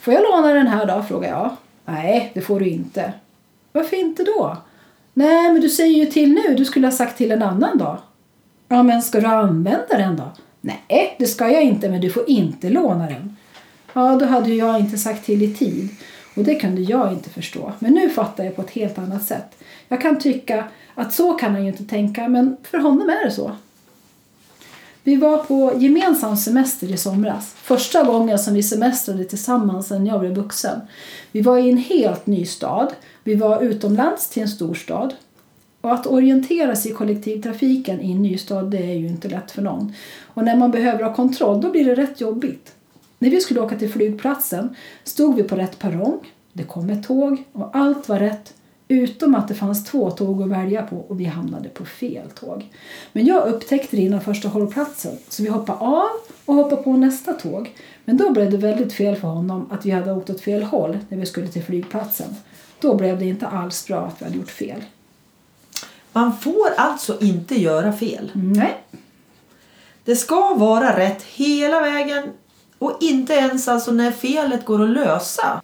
Får 0.00 0.14
jag 0.14 0.22
låna 0.22 0.54
den 0.54 0.66
här 0.66 0.86
då? 0.86 1.02
frågade 1.02 1.32
jag. 1.32 1.56
Nej, 1.84 2.30
det 2.34 2.40
får 2.40 2.60
du 2.60 2.68
inte. 2.68 3.12
Varför 3.72 3.96
inte 3.96 4.24
då? 4.24 4.56
Nej, 5.18 5.52
men 5.52 5.60
du 5.60 5.68
säger 5.68 5.98
ju 5.98 6.06
till 6.06 6.32
nu. 6.32 6.54
Du 6.54 6.64
skulle 6.64 6.86
ha 6.86 6.92
sagt 6.92 7.18
till 7.18 7.32
en 7.32 7.42
annan 7.42 7.78
dag. 7.78 7.98
Ja, 8.68 8.82
men 8.82 9.02
ska 9.02 9.20
du 9.20 9.26
använda 9.26 9.96
den 9.96 10.16
då? 10.16 10.32
Nej, 10.60 11.16
det 11.18 11.26
ska 11.26 11.48
jag 11.50 11.62
inte, 11.62 11.88
men 11.88 12.00
du 12.00 12.10
får 12.10 12.30
inte 12.30 12.70
låna 12.70 13.06
den. 13.06 13.36
Ja, 13.92 14.16
då 14.16 14.26
hade 14.26 14.54
jag 14.54 14.80
inte 14.80 14.98
sagt 14.98 15.26
till 15.26 15.42
i 15.42 15.54
tid. 15.54 15.88
Och 16.36 16.44
det 16.44 16.54
kunde 16.54 16.80
jag 16.80 17.12
inte 17.12 17.30
förstå. 17.30 17.72
Men 17.78 17.92
nu 17.92 18.10
fattar 18.10 18.44
jag 18.44 18.56
på 18.56 18.62
ett 18.62 18.70
helt 18.70 18.98
annat 18.98 19.22
sätt. 19.22 19.58
Jag 19.88 20.00
kan 20.00 20.18
tycka 20.18 20.64
att 20.94 21.14
så 21.14 21.32
kan 21.32 21.52
han 21.52 21.62
ju 21.62 21.68
inte 21.68 21.84
tänka, 21.84 22.28
men 22.28 22.56
för 22.62 22.78
honom 22.78 23.08
är 23.08 23.24
det 23.24 23.30
så. 23.30 23.52
Vi 25.08 25.16
var 25.16 25.38
på 25.38 25.72
gemensam 25.76 26.36
semester 26.36 26.92
i 26.92 26.96
somras. 26.96 27.54
Första 27.54 28.04
gången 28.04 28.38
som 28.38 28.54
vi 28.54 28.62
semestrade 28.62 29.24
tillsammans 29.24 29.88
sedan 29.88 30.06
jag 30.06 30.20
blev 30.20 30.34
vuxen. 30.34 30.80
Vi 31.32 31.40
var 31.40 31.58
i 31.58 31.70
en 31.70 31.76
helt 31.76 32.26
ny 32.26 32.46
stad. 32.46 32.92
Vi 33.24 33.34
var 33.34 33.62
utomlands 33.62 34.28
till 34.28 34.42
en 34.42 34.48
stor 34.48 34.74
stad. 34.74 35.14
Och 35.80 35.92
att 35.92 36.06
orientera 36.06 36.76
sig 36.76 36.90
i 36.90 36.94
kollektivtrafiken 36.94 38.00
i 38.00 38.12
en 38.12 38.22
ny 38.22 38.38
stad 38.38 38.70
det 38.70 38.78
är 38.78 38.94
ju 38.94 39.08
inte 39.08 39.28
lätt 39.28 39.50
för 39.50 39.62
någon. 39.62 39.92
Och 40.34 40.44
när 40.44 40.56
man 40.56 40.70
behöver 40.70 41.04
ha 41.04 41.14
kontroll 41.14 41.60
då 41.60 41.70
blir 41.70 41.84
det 41.84 41.94
rätt 41.94 42.20
jobbigt. 42.20 42.74
När 43.18 43.30
vi 43.30 43.40
skulle 43.40 43.60
åka 43.60 43.78
till 43.78 43.92
flygplatsen 43.92 44.76
stod 45.04 45.36
vi 45.36 45.42
på 45.42 45.56
rätt 45.56 45.78
perrong. 45.78 46.18
Det 46.52 46.64
kom 46.64 46.90
ett 46.90 47.06
tåg 47.06 47.44
och 47.52 47.70
allt 47.72 48.08
var 48.08 48.18
rätt 48.18 48.54
Utom 48.88 49.34
att 49.34 49.48
det 49.48 49.54
fanns 49.54 49.84
två 49.84 50.10
tåg 50.10 50.42
att 50.42 50.48
välja 50.48 50.82
på 50.82 50.96
och 50.96 51.20
vi 51.20 51.24
hamnade 51.24 51.68
på 51.68 51.84
fel 51.84 52.30
tåg. 52.30 52.68
Men 53.12 53.26
jag 53.26 53.48
upptäckte 53.48 53.96
det 53.96 54.02
innan 54.02 54.20
första 54.20 54.48
hållplatsen 54.48 55.18
så 55.28 55.42
vi 55.42 55.48
hoppade 55.48 55.78
av 55.78 56.08
och 56.44 56.54
hoppade 56.54 56.82
på 56.82 56.92
nästa 56.92 57.32
tåg. 57.32 57.74
Men 58.04 58.16
då 58.16 58.30
blev 58.30 58.50
det 58.50 58.56
väldigt 58.56 58.92
fel 58.92 59.16
för 59.16 59.28
honom 59.28 59.66
att 59.70 59.86
vi 59.86 59.90
hade 59.90 60.12
åkt 60.12 60.30
åt 60.30 60.40
fel 60.40 60.62
håll 60.62 60.98
när 61.08 61.18
vi 61.18 61.26
skulle 61.26 61.48
till 61.48 61.62
flygplatsen. 61.62 62.36
Då 62.80 62.94
blev 62.94 63.18
det 63.18 63.24
inte 63.24 63.46
alls 63.46 63.86
bra 63.86 64.00
att 64.00 64.20
vi 64.20 64.24
hade 64.24 64.36
gjort 64.36 64.50
fel. 64.50 64.84
Man 66.12 66.38
får 66.38 66.68
alltså 66.76 67.20
inte 67.20 67.54
göra 67.54 67.92
fel. 67.92 68.30
Nej. 68.34 68.76
Det 70.04 70.16
ska 70.16 70.54
vara 70.54 70.98
rätt 70.98 71.22
hela 71.22 71.80
vägen 71.80 72.32
och 72.78 72.96
inte 73.00 73.32
ens 73.32 73.68
alltså 73.68 73.92
när 73.92 74.10
felet 74.10 74.64
går 74.64 74.82
att 74.82 74.90
lösa. 74.90 75.62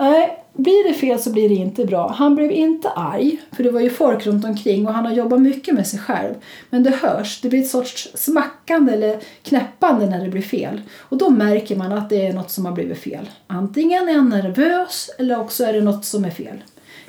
Nej, 0.00 0.44
blir 0.52 0.88
det 0.88 0.94
fel 0.94 1.18
så 1.18 1.32
blir 1.32 1.48
det 1.48 1.54
inte 1.54 1.84
bra. 1.84 2.12
Han 2.12 2.34
blev 2.34 2.52
inte 2.52 2.90
arg, 2.90 3.40
för 3.52 3.62
det 3.62 3.70
var 3.70 3.80
ju 3.80 3.90
folk 3.90 4.26
runt 4.26 4.44
omkring 4.44 4.86
och 4.86 4.94
han 4.94 5.06
har 5.06 5.12
jobbat 5.12 5.40
mycket 5.40 5.74
med 5.74 5.86
sig 5.86 5.98
själv. 5.98 6.34
Men 6.70 6.82
det 6.82 6.90
hörs, 6.90 7.40
det 7.40 7.48
blir 7.48 7.60
ett 7.60 7.68
sorts 7.68 8.08
smackande 8.14 8.92
eller 8.92 9.20
knäppande 9.42 10.06
när 10.06 10.24
det 10.24 10.28
blir 10.28 10.42
fel. 10.42 10.80
Och 10.98 11.18
då 11.18 11.30
märker 11.30 11.76
man 11.76 11.92
att 11.92 12.08
det 12.08 12.26
är 12.26 12.32
något 12.32 12.50
som 12.50 12.66
har 12.66 12.72
blivit 12.72 12.98
fel. 12.98 13.30
Antingen 13.46 14.08
är 14.08 14.14
han 14.14 14.28
nervös 14.28 15.10
eller 15.18 15.40
också 15.40 15.64
är 15.64 15.72
det 15.72 15.80
något 15.80 16.04
som 16.04 16.24
är 16.24 16.30
fel. 16.30 16.62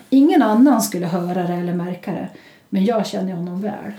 Ingen 0.09 0.41
annan 0.41 0.81
skulle 0.81 1.05
höra 1.05 1.43
det 1.43 1.53
eller 1.53 1.73
märka 1.73 2.11
det, 2.11 2.27
men 2.69 2.85
jag 2.85 3.07
känner 3.07 3.33
honom 3.33 3.61
väl. 3.61 3.91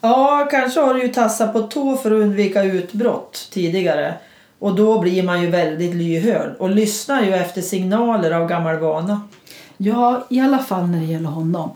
Ja, 0.00 0.48
kanske 0.50 0.80
har 0.80 0.94
du 0.94 1.02
ju 1.02 1.08
tassat 1.08 1.52
på 1.52 1.62
tå 1.62 1.96
för 1.96 2.10
att 2.10 2.22
undvika 2.22 2.62
utbrott 2.62 3.48
tidigare. 3.52 4.14
Och 4.58 4.76
då 4.76 5.00
blir 5.00 5.22
man 5.22 5.42
ju 5.42 5.50
väldigt 5.50 5.94
lyhörd 5.94 6.56
och 6.58 6.70
lyssnar 6.70 7.22
ju 7.22 7.34
efter 7.34 7.62
signaler 7.62 8.30
av 8.30 8.48
gammal 8.48 8.78
vana. 8.78 9.28
Ja, 9.76 10.26
i 10.30 10.40
alla 10.40 10.58
fall 10.58 10.86
när 10.86 10.98
det 10.98 11.06
gäller 11.06 11.28
honom. 11.28 11.70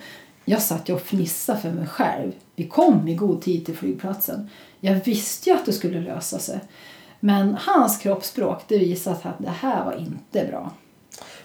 Jag 0.44 0.62
satt 0.62 0.88
ju 0.88 0.94
och 0.94 1.02
fnissade 1.02 1.60
för 1.60 1.70
mig 1.70 1.86
själv. 1.86 2.32
Vi 2.56 2.64
kom 2.64 3.08
i 3.08 3.14
god 3.14 3.42
tid 3.42 3.66
till 3.66 3.76
flygplatsen. 3.76 4.50
Jag 4.80 4.94
visste 4.94 5.50
ju 5.50 5.56
att 5.56 5.66
det 5.66 5.72
skulle 5.72 6.00
lösa 6.00 6.38
sig. 6.38 6.60
Men 7.20 7.56
hans 7.60 7.98
kroppsspråk 7.98 8.62
det 8.68 8.78
visade 8.78 9.16
att 9.22 9.38
det 9.38 9.52
här 9.60 9.84
var 9.84 9.92
inte 9.98 10.46
bra. 10.50 10.72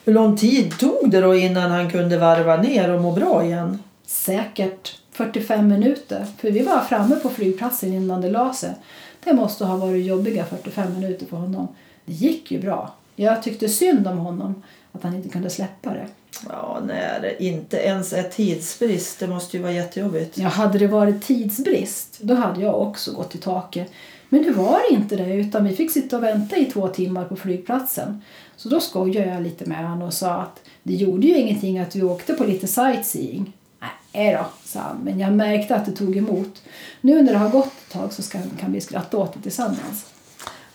Hur 0.06 0.14
lång 0.14 0.38
tid 0.38 0.78
tog 0.78 1.12
det 1.12 1.22
då 1.22 1.36
innan 1.36 1.72
han 1.72 1.92
kunde 1.92 2.18
varva 2.18 2.56
ner 2.56 2.92
och 2.92 3.02
må 3.02 3.12
bra 3.12 3.44
igen? 3.44 3.80
Säkert 4.06 4.98
45 5.12 5.68
minuter, 5.68 6.26
för 6.38 6.52
vi 6.52 6.64
var 6.64 6.80
framme 6.80 7.16
på 7.16 7.30
flygplatsen 7.30 7.94
innan 7.94 8.22
det 8.22 8.30
la 8.30 8.54
sig. 8.54 8.74
Det 9.24 9.34
måste 9.34 9.66
ha 9.66 9.78
varit 9.78 10.06
jobbiga 10.06 10.46
45 10.46 10.94
minuter 10.94 11.26
för 11.26 11.38
honom. 11.38 11.68
Det 12.06 12.14
gick 12.14 12.52
ju 12.52 12.60
bra. 12.60 12.94
Jag 13.16 13.44
tyckte 13.44 13.70
synd 13.70 14.08
om 14.08 14.18
honom, 14.18 14.64
att 14.92 15.04
han 15.04 15.16
inte 15.16 15.30
kunde 15.30 15.50
släppa 15.50 15.94
det. 15.94 16.08
Ja, 16.50 16.82
det 17.22 17.44
inte 17.44 17.78
ens 17.78 18.14
är 18.14 18.24
tidsbrist, 18.24 19.20
det 19.20 19.28
måste 19.28 19.58
ju 19.58 19.64
vara 19.64 19.74
jättejobbigt. 19.74 20.38
Ja, 20.38 20.48
hade 20.48 20.80
det 20.80 20.88
varit 20.88 21.24
tidsbrist, 21.24 22.20
då 22.22 22.34
hade 22.34 22.62
jag 22.62 22.82
också 22.82 23.14
gått 23.14 23.36
i 23.36 23.38
taket. 23.38 23.92
Men 24.30 24.44
det 24.44 24.52
var 24.52 24.80
inte 24.92 25.16
det, 25.16 25.34
utan 25.34 25.66
vi 25.66 25.76
fick 25.76 25.92
sitta 25.92 26.18
och 26.18 26.24
vänta 26.24 26.58
i 26.58 26.66
två 26.66 26.88
timmar 26.88 27.26
på 27.26 27.36
flygplatsen. 27.36 28.22
Så 28.58 28.70
då 28.70 28.80
skojade 28.80 29.30
jag 29.30 29.44
lite 29.44 29.66
med 29.66 29.90
honom 29.90 30.02
och 30.02 30.14
sa 30.14 30.32
att 30.32 30.62
det 30.84 30.94
gjorde 30.94 31.28
ju 31.28 31.38
ingenting 31.38 31.80
att 31.80 31.96
vi 31.96 32.04
åkte 32.04 32.34
på 32.34 32.44
lite 32.44 32.68
sightseeing. 32.68 33.54
Nej 34.14 34.34
då, 34.34 34.46
sa 34.64 34.80
han, 34.80 34.98
men 34.98 35.20
jag 35.20 35.34
märkte 35.34 35.76
att 35.76 35.86
det 35.86 35.92
tog 35.92 36.18
emot. 36.18 36.62
Nu 37.02 37.22
när 37.22 37.32
det 37.32 37.38
har 37.38 37.50
gått 37.50 37.66
ett 37.66 37.94
tag 37.94 38.14
så 38.14 38.22
ska, 38.22 38.40
kan 38.60 38.72
vi 38.72 38.82
skratta 38.82 39.18
åt 39.18 39.34
det 39.34 39.42
tillsammans. 39.42 40.06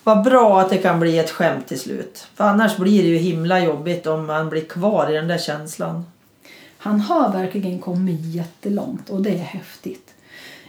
Vad 0.04 0.24
bra 0.24 0.60
att 0.60 0.70
det 0.70 0.78
kan 0.78 1.00
bli 1.00 1.18
ett 1.18 1.30
skämt 1.30 1.66
till 1.66 1.80
slut. 1.80 2.26
För 2.34 2.44
annars 2.44 2.76
blir 2.76 3.02
det 3.02 3.08
ju 3.08 3.16
himla 3.16 3.60
jobbigt 3.60 4.06
om 4.06 4.26
man 4.26 4.48
blir 4.48 4.64
kvar 4.64 5.10
i 5.10 5.14
den 5.14 5.28
där 5.28 5.38
känslan. 5.38 6.04
Han 6.78 7.00
har 7.00 7.32
verkligen 7.32 7.78
kommit 7.78 8.20
jättelångt 8.20 9.10
och 9.10 9.22
det 9.22 9.30
är 9.30 9.38
häftigt. 9.38 10.14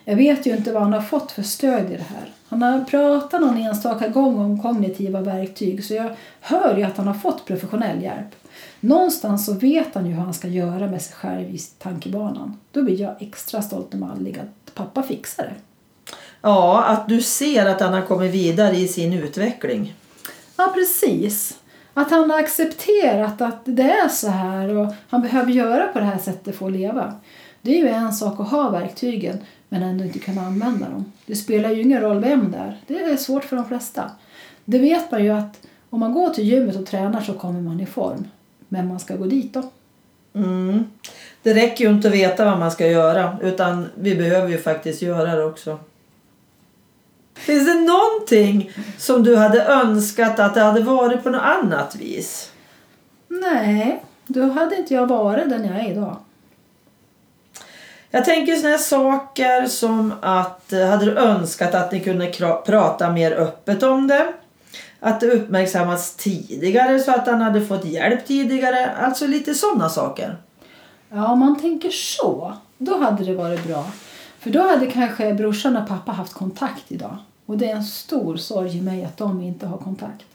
Jag 0.10 0.16
vet 0.16 0.46
ju 0.46 0.56
inte 0.56 0.72
vad 0.72 0.82
han 0.82 0.94
har 0.94 1.02
fått 1.02 1.32
för 1.32 1.44
stöd 1.44 1.92
i 1.92 1.98
det 1.98 2.04
här. 2.04 2.32
Han 2.48 2.62
har 2.62 2.86
pratat 2.86 3.42
någon 3.42 3.58
enstaka 3.58 4.08
gång 4.08 4.40
om 4.40 4.62
kognitiva 4.62 5.22
verktyg 5.22 5.84
så 5.84 5.94
jag 5.94 6.16
hör 6.42 6.78
ju 6.78 6.84
att 6.84 6.98
han 6.98 7.08
har 7.08 7.14
fått 7.14 7.46
professionell 7.46 8.04
hjälp. 8.04 8.36
Någonstans 8.80 9.46
så 9.46 9.54
vet 9.54 9.96
han 9.96 10.06
ju 10.06 10.14
hur 10.14 10.22
han 10.22 10.34
ska 10.34 10.48
göra 10.48 10.88
med 10.88 11.02
sig 11.02 11.16
själv 11.16 11.56
i 11.56 11.60
tankebanan. 11.78 12.58
Då 12.72 12.84
blir 12.84 13.02
jag 13.02 13.16
extra 13.20 13.62
stolt 13.62 13.94
och 13.94 14.00
mallig 14.00 14.40
att 14.40 14.76
pappa 14.76 15.04
fixar 15.04 15.44
det. 15.44 15.56
Ja, 16.42 16.84
att 16.84 17.10
du 17.10 17.22
ser 17.22 17.66
att 17.66 17.82
han 17.82 17.94
har 17.94 18.02
kommit 18.02 18.34
vidare 18.34 18.76
i 18.76 18.88
sin 18.88 19.14
utveckling. 19.14 19.94
Ja, 20.58 20.72
precis. 20.76 21.58
Att 21.94 22.12
han 22.12 22.32
har 22.32 22.40
accepterat 22.40 23.42
att 23.42 23.62
det 23.66 23.92
är 23.92 24.10
så 24.10 24.28
här 24.28 24.78
och 24.78 24.94
han 25.10 25.22
behöver 25.22 25.52
göra 25.52 25.88
på 25.88 26.00
det 26.00 26.06
här 26.06 26.20
sättet 26.20 26.56
för 26.56 26.66
att 26.66 26.72
leva. 26.72 27.14
Det 27.62 27.72
är 27.72 27.84
ju 27.84 27.88
en 27.88 28.14
sak 28.14 28.40
att 28.40 28.50
ha 28.50 28.70
verktygen 28.70 29.40
men 29.70 29.84
ändå 29.84 30.04
inte 30.04 30.20
kunna 30.20 30.42
använda 30.42 30.90
dem. 30.90 31.12
Det 31.26 31.36
spelar 31.36 31.70
ju 31.70 31.82
ingen 31.82 32.02
roll 32.02 32.20
vem 32.20 32.52
det 32.52 32.58
är. 32.58 32.78
Det 32.88 33.04
är 33.04 33.18
svårt 33.18 33.44
för 33.44 33.56
de 33.56 33.66
flesta. 33.66 34.12
Det 34.66 34.80
vet 34.80 35.12
man 35.12 35.24
ju 35.24 35.30
att 35.30 35.62
om 35.90 36.00
man 36.00 36.14
går 36.14 36.30
till 36.30 36.44
gymmet 36.44 36.76
och 36.76 36.86
tränar 36.86 37.22
så 37.22 37.34
kommer 37.34 37.62
man 37.62 37.80
i 37.80 37.86
form. 37.86 38.28
Men 38.68 38.88
man 38.88 39.00
ska 39.00 39.16
gå 39.16 39.26
dit 39.26 39.54
då. 39.54 39.64
Mm. 40.34 40.86
Det 41.44 41.54
räcker 41.54 41.86
ju 41.86 41.92
inte 41.92 42.08
att 42.08 42.14
veta 42.14 42.46
vad 42.46 42.60
man 42.60 42.72
ska 42.72 42.88
göra 42.88 43.38
utan 43.42 43.86
vi 43.96 44.16
behöver 44.16 44.50
ju 44.50 44.58
faktiskt 44.58 45.02
göra 45.02 45.36
det 45.36 45.46
också. 45.46 45.80
Finns 47.34 47.66
det 47.66 47.80
någonting 47.80 48.72
som 48.98 49.24
du 49.24 49.36
hade 49.36 49.64
önskat 49.64 50.40
att 50.40 50.54
det 50.54 50.62
hade 50.62 50.82
varit 50.82 51.24
på 51.24 51.30
något 51.30 51.42
annat 51.42 51.96
vis? 51.96 52.52
Nej, 53.28 54.04
då 54.28 54.42
hade 54.42 54.76
inte 54.76 54.94
jag 54.94 55.08
varit 55.08 55.50
den 55.50 55.66
jag 55.66 55.80
är 55.80 55.92
idag. 55.92 56.18
Jag 58.12 58.26
tänker 58.26 58.56
sådana 58.56 58.78
saker 58.78 59.66
som 59.66 60.14
att 60.22 60.74
eh, 60.74 60.88
hade 60.88 61.06
du 61.06 61.18
önskat 61.18 61.76
att 61.76 61.92
ni 61.92 62.00
kunde 62.00 62.32
prata 62.66 63.12
mer 63.12 63.32
öppet 63.32 63.84
om 63.84 64.08
det? 64.08 64.34
Att 65.00 65.20
det 65.20 65.32
uppmärksammats 65.32 66.16
tidigare 66.16 67.00
så 67.00 67.12
att 67.12 67.28
han 67.28 67.42
hade 67.42 67.66
fått 67.66 67.86
hjälp 67.86 68.28
tidigare. 68.28 68.92
Alltså 68.96 69.28
lite 69.28 69.54
sådana 69.54 69.90
saker. 69.90 70.38
Ja, 71.10 71.32
om 71.32 71.40
man 71.40 71.60
tänker 71.60 71.90
så, 71.90 72.54
då 72.78 72.98
hade 72.98 73.26
det 73.26 73.34
varit 73.34 73.68
bra. 73.68 73.86
För 74.40 74.50
då 74.50 74.62
hade 74.62 74.86
kanske 74.92 75.34
brorsan 75.34 75.78
och 75.78 75.88
pappa 75.88 76.12
haft 76.12 76.34
kontakt 76.34 76.84
idag. 76.88 77.18
Och 77.46 77.58
det 77.58 77.70
är 77.70 77.76
en 77.76 77.84
stor 77.84 78.38
sorg 78.38 78.78
i 78.78 78.82
mig 78.82 79.06
att 79.06 79.18
de 79.18 79.42
inte 79.42 79.68
har 79.68 79.78
kontakt. 79.78 80.26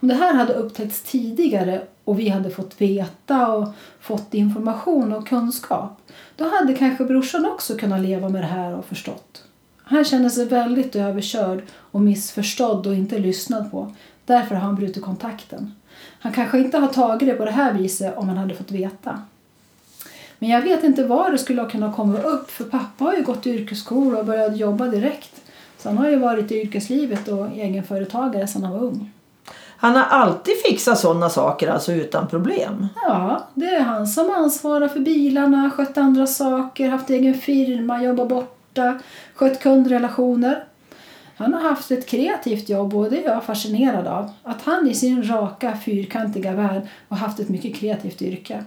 Om 0.00 0.08
det 0.08 0.14
här 0.14 0.34
hade 0.34 0.52
upptäckts 0.52 1.02
tidigare 1.02 1.82
och 2.04 2.18
vi 2.18 2.28
hade 2.28 2.50
fått 2.50 2.80
veta 2.80 3.52
och 3.52 3.68
fått 4.00 4.34
information 4.34 5.12
och 5.12 5.28
kunskap 5.28 6.00
då 6.36 6.48
hade 6.48 6.74
kanske 6.74 7.04
brorsan 7.04 7.46
också 7.46 7.76
kunnat 7.76 8.00
leva 8.00 8.28
med 8.28 8.42
det 8.42 8.46
här 8.46 8.74
och 8.74 8.84
förstått. 8.84 9.44
Han 9.82 10.04
känner 10.04 10.28
sig 10.28 10.46
väldigt 10.46 10.96
överkörd 10.96 11.62
och 11.72 12.00
missförstådd 12.00 12.86
och 12.86 12.94
inte 12.94 13.18
lyssnad 13.18 13.70
på. 13.70 13.94
Därför 14.24 14.54
har 14.54 14.62
han 14.62 14.74
brutit 14.74 15.02
kontakten. 15.02 15.74
Han 16.20 16.32
kanske 16.32 16.58
inte 16.58 16.78
har 16.78 16.88
tagit 16.88 17.28
det 17.28 17.34
på 17.34 17.44
det 17.44 17.50
här 17.50 17.72
viset 17.72 18.16
om 18.16 18.28
han 18.28 18.38
hade 18.38 18.54
fått 18.54 18.70
veta. 18.70 19.22
Men 20.38 20.50
jag 20.50 20.62
vet 20.62 20.84
inte 20.84 21.04
var 21.04 21.30
det 21.30 21.38
skulle 21.38 21.62
ha 21.62 21.70
kunnat 21.70 21.96
komma 21.96 22.18
upp 22.18 22.50
för 22.50 22.64
pappa 22.64 23.04
har 23.04 23.14
ju 23.14 23.22
gått 23.22 23.46
i 23.46 23.50
yrkesskola 23.50 24.18
och 24.18 24.26
börjat 24.26 24.56
jobba 24.56 24.86
direkt. 24.86 25.40
Så 25.78 25.88
han 25.88 25.98
har 25.98 26.10
ju 26.10 26.16
varit 26.16 26.52
i 26.52 26.60
yrkeslivet 26.60 27.28
och 27.28 27.46
egenföretagare 27.46 28.46
sedan 28.46 28.64
han 28.64 28.72
var 28.72 28.80
ung. 28.80 29.10
Han 29.80 29.96
har 29.96 30.04
alltid 30.04 30.54
fixat 30.64 30.98
sådana 30.98 31.30
saker 31.30 31.68
alltså 31.68 31.92
utan 31.92 32.28
problem? 32.28 32.88
Ja, 33.06 33.48
det 33.54 33.66
är 33.66 33.80
han 33.80 34.06
som 34.06 34.30
ansvarar 34.30 34.88
för 34.88 35.00
bilarna, 35.00 35.70
skött 35.70 35.98
andra 35.98 36.26
saker, 36.26 36.88
haft 36.88 37.10
egen 37.10 37.34
firma, 37.34 38.02
jobbat 38.02 38.28
borta, 38.28 38.98
skött 39.34 39.62
kundrelationer. 39.62 40.64
Han 41.36 41.54
har 41.54 41.60
haft 41.60 41.90
ett 41.90 42.06
kreativt 42.06 42.68
jobb 42.68 42.94
och 42.94 43.10
det 43.10 43.24
är 43.24 43.28
jag 43.28 43.44
fascinerad 43.44 44.06
av. 44.06 44.30
Att 44.42 44.62
han 44.62 44.88
i 44.88 44.94
sin 44.94 45.22
raka, 45.22 45.76
fyrkantiga 45.76 46.52
värld 46.52 46.82
har 47.08 47.16
haft 47.16 47.40
ett 47.40 47.48
mycket 47.48 47.76
kreativt 47.76 48.22
yrke. 48.22 48.64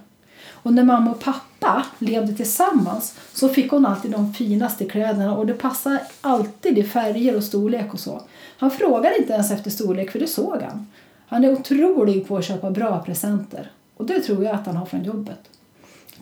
Och 0.54 0.74
när 0.74 0.84
mamma 0.84 1.12
och 1.12 1.20
pappa 1.20 1.86
levde 2.00 2.34
tillsammans 2.34 3.16
så 3.34 3.50
fick 3.50 3.72
hon 3.72 3.86
alltid 3.86 4.12
de 4.12 4.34
finaste 4.34 4.86
kläderna 4.86 5.38
och 5.38 5.46
det 5.46 5.54
passade 5.54 6.02
alltid 6.22 6.78
i 6.78 6.84
färger 6.84 7.36
och 7.36 7.44
storlek 7.44 7.94
och 7.94 8.00
så. 8.00 8.22
Han 8.58 8.72
frågade 8.72 9.18
inte 9.18 9.34
ens 9.34 9.52
efter 9.52 9.72
storlek 9.72 10.12
för 10.12 10.20
det 10.20 10.28
såg 10.28 10.62
han. 10.62 10.88
Han 11.28 11.44
är 11.44 11.52
otrolig 11.52 12.28
på 12.28 12.38
att 12.38 12.46
köpa 12.46 12.72
bra 12.72 13.04
presenter 13.06 13.72
och 13.98 14.06
det 14.06 14.20
tror 14.20 14.44
jag 14.44 14.56
att 14.56 14.66
han 14.66 14.76
har 14.76 14.86
från 14.86 15.04
jobbet. 15.04 15.40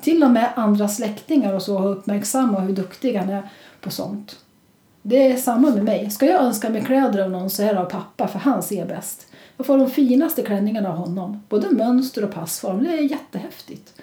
Till 0.02 0.24
och 0.24 0.32
med 0.32 0.50
andra 0.56 0.88
släktingar 0.88 1.54
och 1.54 1.62
så 1.62 1.78
har 1.78 1.90
uppmärksammat 1.90 2.64
hur 2.64 2.74
duktig 2.74 3.16
han 3.16 3.30
är 3.30 3.50
på 3.82 3.90
sånt. 3.90 4.40
Det 5.02 5.28
är 5.28 5.38
samma 5.38 5.70
med 5.70 5.84
mig. 5.84 6.10
Ska 6.10 6.26
jag 6.26 6.42
önska 6.42 6.70
mig 6.70 6.84
kläder 6.84 7.24
av 7.24 7.32
någon 7.32 7.50
så 7.50 7.64
är 7.64 7.74
det 7.74 7.80
av 7.80 7.86
pappa 7.86 8.28
för 8.28 8.40
han 8.40 8.64
ser 8.64 8.86
bäst. 8.86 9.28
Jag 9.58 9.66
får 9.66 9.78
de 9.78 9.92
finaste 9.92 10.42
klänningarna 10.42 10.90
av 10.90 10.96
honom. 10.96 11.44
Både 11.50 11.70
mönster 11.70 12.24
och 12.24 12.32
passform. 12.32 12.84
Det 12.84 12.90
är 12.90 13.02
jättehäftigt. 13.02 14.01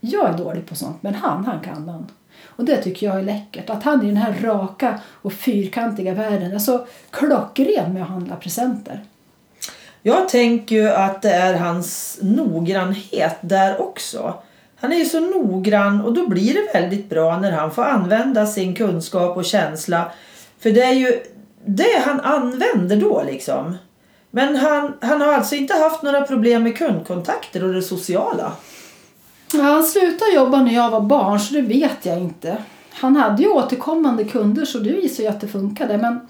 Jag 0.00 0.28
är 0.28 0.38
dålig 0.38 0.66
på 0.66 0.74
sånt 0.74 1.02
men 1.02 1.14
han, 1.14 1.44
han 1.44 1.60
kan 1.60 1.88
han. 1.88 2.06
Och 2.46 2.64
det 2.64 2.82
tycker 2.82 3.06
jag 3.06 3.18
är 3.18 3.22
läckert. 3.22 3.70
Att 3.70 3.82
han 3.82 4.02
i 4.02 4.06
den 4.06 4.16
här 4.16 4.34
raka 4.42 5.00
och 5.22 5.32
fyrkantiga 5.32 6.14
världen 6.14 6.52
är 6.52 6.58
så 6.58 6.86
klockren 7.10 7.92
med 7.92 8.02
att 8.02 8.08
handla 8.08 8.36
presenter. 8.36 9.04
Jag 10.02 10.28
tänker 10.28 10.76
ju 10.76 10.90
att 10.90 11.22
det 11.22 11.30
är 11.30 11.54
hans 11.54 12.18
noggrannhet 12.22 13.36
där 13.40 13.80
också. 13.80 14.34
Han 14.76 14.92
är 14.92 14.96
ju 14.96 15.04
så 15.04 15.20
noggrann 15.20 16.00
och 16.00 16.12
då 16.12 16.28
blir 16.28 16.54
det 16.54 16.80
väldigt 16.80 17.08
bra 17.08 17.40
när 17.40 17.52
han 17.52 17.70
får 17.70 17.84
använda 17.84 18.46
sin 18.46 18.74
kunskap 18.74 19.36
och 19.36 19.44
känsla. 19.44 20.12
För 20.58 20.70
det 20.70 20.82
är 20.82 20.92
ju 20.92 21.22
det 21.64 22.02
han 22.04 22.20
använder 22.20 22.96
då 22.96 23.22
liksom. 23.26 23.76
Men 24.30 24.56
han, 24.56 24.94
han 25.00 25.20
har 25.20 25.32
alltså 25.32 25.54
inte 25.54 25.74
haft 25.74 26.02
några 26.02 26.22
problem 26.22 26.62
med 26.62 26.76
kundkontakter 26.76 27.64
och 27.64 27.74
det 27.74 27.82
sociala? 27.82 28.52
Ja, 29.54 29.62
han 29.62 29.82
slutade 29.82 30.34
jobba 30.34 30.62
när 30.62 30.74
jag 30.74 30.90
var 30.90 31.00
barn 31.00 31.40
så 31.40 31.54
det 31.54 31.60
vet 31.60 32.06
jag 32.06 32.18
inte. 32.18 32.56
Han 32.90 33.16
hade 33.16 33.42
ju 33.42 33.48
återkommande 33.48 34.24
kunder 34.24 34.64
så 34.64 34.78
det 34.78 34.92
visar 34.92 35.22
ju 35.22 35.28
att 35.28 35.40
det 35.40 35.48
funkade 35.48 35.98
men 35.98 36.20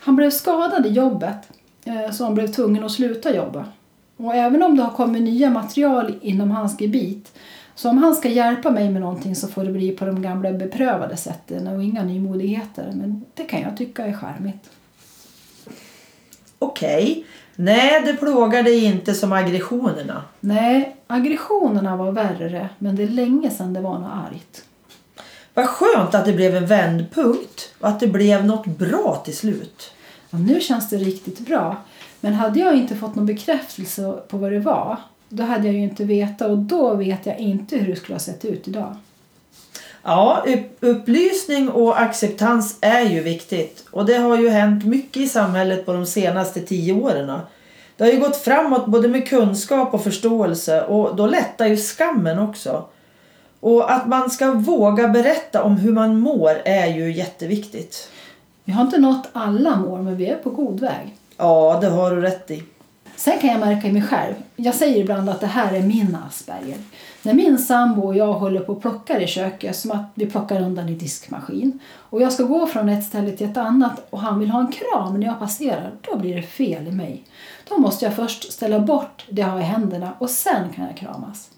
han 0.00 0.16
blev 0.16 0.30
skadad 0.30 0.86
i 0.86 0.88
jobbet 0.88 1.36
eh, 1.84 2.10
så 2.10 2.24
han 2.24 2.34
blev 2.34 2.46
tvungen 2.46 2.84
att 2.84 2.92
sluta 2.92 3.34
jobba. 3.34 3.64
Och 4.16 4.34
även 4.34 4.62
om 4.62 4.76
det 4.76 4.82
har 4.82 4.90
kommit 4.90 5.22
nya 5.22 5.50
material 5.50 6.14
inom 6.20 6.50
hans 6.50 6.80
gebit 6.80 7.32
så 7.74 7.90
om 7.90 7.98
han 7.98 8.14
ska 8.14 8.28
hjälpa 8.28 8.70
mig 8.70 8.90
med 8.90 9.02
någonting 9.02 9.36
så 9.36 9.48
får 9.48 9.64
det 9.64 9.72
bli 9.72 9.90
på 9.90 10.04
de 10.04 10.22
gamla 10.22 10.52
beprövade 10.52 11.16
sätten 11.16 11.66
och 11.66 11.82
inga 11.82 12.04
nymodigheter. 12.04 12.92
Men 12.94 13.24
det 13.34 13.44
kan 13.44 13.60
jag 13.60 13.76
tycka 13.76 14.06
är 14.06 14.12
charmigt. 14.12 14.70
Okej. 16.58 17.24
Nej, 17.60 18.02
det 18.04 18.14
plågar 18.14 18.62
dig 18.62 18.84
inte 18.84 19.14
som 19.14 19.32
aggressionerna. 19.32 20.22
Nej, 20.40 20.96
aggressionerna 21.06 21.96
var 21.96 22.12
värre, 22.12 22.68
men 22.78 22.96
det 22.96 23.02
är 23.02 23.08
länge 23.08 23.50
sedan 23.50 23.72
det 23.72 23.80
var 23.80 23.98
något 23.98 24.12
argt. 24.12 24.64
Vad 25.54 25.66
skönt 25.66 26.14
att 26.14 26.24
det 26.24 26.32
blev 26.32 26.56
en 26.56 26.66
vändpunkt 26.66 27.74
och 27.80 27.88
att 27.88 28.00
det 28.00 28.06
blev 28.06 28.46
något 28.46 28.66
bra 28.66 29.22
till 29.24 29.36
slut. 29.36 29.92
Ja, 30.30 30.38
nu 30.38 30.60
känns 30.60 30.90
det 30.90 30.96
riktigt 30.96 31.38
bra. 31.38 31.76
Men 32.20 32.34
hade 32.34 32.60
jag 32.60 32.76
inte 32.76 32.96
fått 32.96 33.14
någon 33.14 33.26
bekräftelse 33.26 34.12
på 34.28 34.36
vad 34.36 34.52
det 34.52 34.60
var, 34.60 34.96
då 35.28 35.42
hade 35.42 35.66
jag 35.66 35.74
ju 35.74 35.82
inte 35.82 36.04
vetat 36.04 36.50
och 36.50 36.58
då 36.58 36.94
vet 36.94 37.26
jag 37.26 37.38
inte 37.38 37.76
hur 37.76 37.86
det 37.86 37.96
skulle 37.96 38.14
ha 38.14 38.20
sett 38.20 38.44
ut 38.44 38.68
idag. 38.68 38.96
Ja, 40.02 40.44
upplysning 40.80 41.68
och 41.68 42.00
acceptans 42.00 42.78
är 42.80 43.02
ju 43.02 43.22
viktigt. 43.22 43.84
Och 43.90 44.06
det 44.06 44.14
har 44.14 44.38
ju 44.38 44.48
hänt 44.48 44.84
mycket 44.84 45.22
i 45.22 45.28
samhället 45.28 45.86
på 45.86 45.92
de 45.92 46.06
senaste 46.06 46.60
tio 46.60 46.92
åren. 46.92 47.40
Det 47.96 48.04
har 48.04 48.10
ju 48.10 48.20
gått 48.20 48.36
framåt 48.36 48.86
både 48.86 49.08
med 49.08 49.28
kunskap 49.28 49.94
och 49.94 50.04
förståelse 50.04 50.82
och 50.82 51.16
då 51.16 51.26
lättar 51.26 51.66
ju 51.66 51.76
skammen 51.76 52.38
också. 52.38 52.84
Och 53.60 53.92
att 53.92 54.08
man 54.08 54.30
ska 54.30 54.52
våga 54.52 55.08
berätta 55.08 55.62
om 55.62 55.76
hur 55.76 55.92
man 55.92 56.20
mår 56.20 56.50
är 56.64 56.86
ju 56.86 57.12
jätteviktigt. 57.12 58.10
Vi 58.64 58.72
har 58.72 58.82
inte 58.82 58.98
nått 58.98 59.28
alla 59.32 59.76
mål 59.76 60.02
men 60.02 60.16
vi 60.16 60.26
är 60.26 60.36
på 60.36 60.50
god 60.50 60.80
väg. 60.80 61.16
Ja, 61.36 61.78
det 61.80 61.88
har 61.88 62.10
du 62.10 62.20
rätt 62.20 62.50
i. 62.50 62.62
Sen 63.16 63.38
kan 63.38 63.50
jag 63.50 63.60
märka 63.60 63.88
i 63.88 63.92
mig 63.92 64.02
själv. 64.02 64.34
Jag 64.56 64.74
säger 64.74 64.96
ibland 64.96 65.30
att 65.30 65.40
det 65.40 65.46
här 65.46 65.74
är 65.74 65.82
min 65.82 66.16
Asperger. 66.28 66.78
När 67.22 67.34
min 67.34 67.58
sambo 67.58 68.06
och 68.06 68.16
jag 68.16 68.32
håller 68.32 68.60
på 68.60 68.72
och 68.72 68.82
plockar 68.82 69.20
i 69.20 69.26
köket, 69.26 69.76
som 69.76 69.90
att 69.90 70.04
vi 70.14 70.26
plockar 70.26 70.62
undan 70.62 70.88
i 70.88 70.94
diskmaskin, 70.94 71.78
och 71.96 72.22
jag 72.22 72.32
ska 72.32 72.42
gå 72.42 72.66
från 72.66 72.88
ett 72.88 73.04
ställe 73.04 73.30
till 73.30 73.50
ett 73.50 73.56
annat 73.56 74.06
och 74.10 74.20
han 74.20 74.38
vill 74.40 74.50
ha 74.50 74.60
en 74.60 74.72
kram 74.72 75.20
när 75.20 75.26
jag 75.26 75.38
passerar, 75.38 75.92
då 76.00 76.18
blir 76.18 76.36
det 76.36 76.42
fel 76.42 76.88
i 76.88 76.92
mig. 76.92 77.22
Då 77.68 77.78
måste 77.78 78.04
jag 78.04 78.14
först 78.14 78.52
ställa 78.52 78.80
bort 78.80 79.24
det 79.30 79.40
jag 79.40 79.48
har 79.48 79.60
i 79.60 79.62
händerna 79.62 80.12
och 80.18 80.30
sen 80.30 80.72
kan 80.72 80.84
jag 80.84 80.96
kramas. 80.96 81.50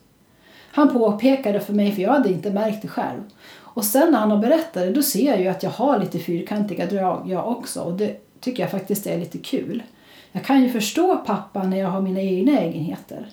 Han 0.72 0.92
påpekade 0.92 1.60
för 1.60 1.72
mig, 1.72 1.92
för 1.92 2.02
jag 2.02 2.12
hade 2.12 2.28
inte 2.28 2.50
märkt 2.50 2.82
det 2.82 2.88
själv. 2.88 3.20
Och 3.58 3.84
sen 3.84 4.12
när 4.12 4.18
han 4.18 4.30
har 4.30 4.38
berättat 4.38 4.74
det, 4.74 4.92
då 4.92 5.02
ser 5.02 5.30
jag 5.30 5.40
ju 5.40 5.48
att 5.48 5.62
jag 5.62 5.70
har 5.70 5.98
lite 5.98 6.18
fyrkantiga 6.18 6.86
drag 6.86 7.22
jag 7.26 7.48
också 7.48 7.80
och 7.80 7.92
det 7.92 8.40
tycker 8.40 8.62
jag 8.62 8.70
faktiskt 8.70 9.06
är 9.06 9.18
lite 9.18 9.38
kul. 9.38 9.82
Jag 10.32 10.44
kan 10.44 10.62
ju 10.62 10.70
förstå 10.70 11.16
pappa 11.16 11.62
när 11.62 11.76
jag 11.76 11.88
har 11.88 12.00
mina 12.00 12.20
egna 12.20 12.58
egenheter. 12.58 13.28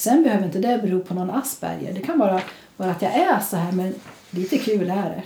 Sen 0.00 0.22
behöver 0.22 0.44
inte 0.44 0.58
det 0.58 0.78
bero 0.82 1.00
på 1.00 1.14
någon 1.14 1.30
Asperger. 1.30 1.92
Det 1.92 2.00
kan 2.00 2.18
bara 2.18 2.40
vara 2.76 2.90
att 2.90 3.02
jag 3.02 3.12
är 3.12 3.40
så 3.40 3.56
här, 3.56 3.72
men 3.72 3.94
lite 4.30 4.58
kul 4.58 4.90
är 4.90 4.96
det. 4.96 5.22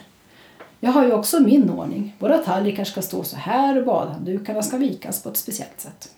Jag 0.80 0.92
har 0.92 1.04
ju 1.04 1.12
också 1.12 1.40
min 1.40 1.70
ordning. 1.70 2.16
Våra 2.18 2.38
tallrikar 2.38 2.84
ska 2.84 3.02
stå 3.02 3.24
så 3.24 3.36
här 3.36 3.78
och 3.78 3.84
badhanddukarna 3.84 4.62
ska 4.62 4.76
vikas 4.76 5.22
på 5.22 5.28
ett 5.28 5.36
speciellt 5.36 5.80
sätt. 5.80 6.10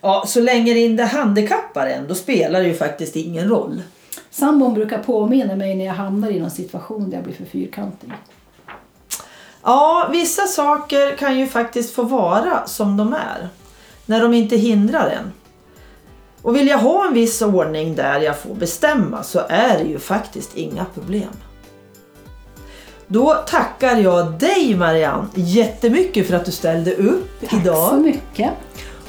Ja, 0.00 0.24
så 0.26 0.40
länge 0.40 0.74
det 0.74 0.80
inte 0.80 1.02
handikappar 1.02 1.86
en, 1.86 2.08
då 2.08 2.14
spelar 2.14 2.60
det 2.60 2.68
ju 2.68 2.74
faktiskt 2.74 3.16
ingen 3.16 3.48
roll. 3.48 3.82
Sambon 4.30 4.74
brukar 4.74 4.98
påminna 4.98 5.56
mig 5.56 5.74
när 5.74 5.84
jag 5.84 5.94
hamnar 5.94 6.30
i 6.30 6.40
någon 6.40 6.50
situation 6.50 7.10
där 7.10 7.16
jag 7.16 7.24
blir 7.24 7.34
för 7.34 7.44
fyrkantig. 7.44 8.12
Ja, 9.62 10.08
vissa 10.12 10.42
saker 10.42 11.16
kan 11.16 11.38
ju 11.38 11.46
faktiskt 11.46 11.94
få 11.94 12.02
vara 12.02 12.66
som 12.66 12.96
de 12.96 13.12
är. 13.12 13.48
När 14.06 14.22
de 14.22 14.34
inte 14.34 14.56
hindrar 14.56 15.10
en. 15.10 15.32
Och 16.44 16.56
vill 16.56 16.68
jag 16.68 16.78
ha 16.78 17.06
en 17.06 17.14
viss 17.14 17.42
ordning 17.42 17.94
där 17.94 18.20
jag 18.20 18.38
får 18.38 18.54
bestämma 18.54 19.22
så 19.22 19.40
är 19.48 19.78
det 19.78 19.84
ju 19.84 19.98
faktiskt 19.98 20.56
inga 20.56 20.84
problem. 20.94 21.30
Då 23.06 23.34
tackar 23.34 23.96
jag 23.96 24.32
dig 24.32 24.74
Marianne 24.76 25.28
jättemycket 25.34 26.26
för 26.26 26.36
att 26.36 26.44
du 26.44 26.52
ställde 26.52 26.94
upp 26.94 27.40
Tack 27.40 27.52
idag. 27.52 27.88
så 27.88 27.96
mycket. 27.96 28.50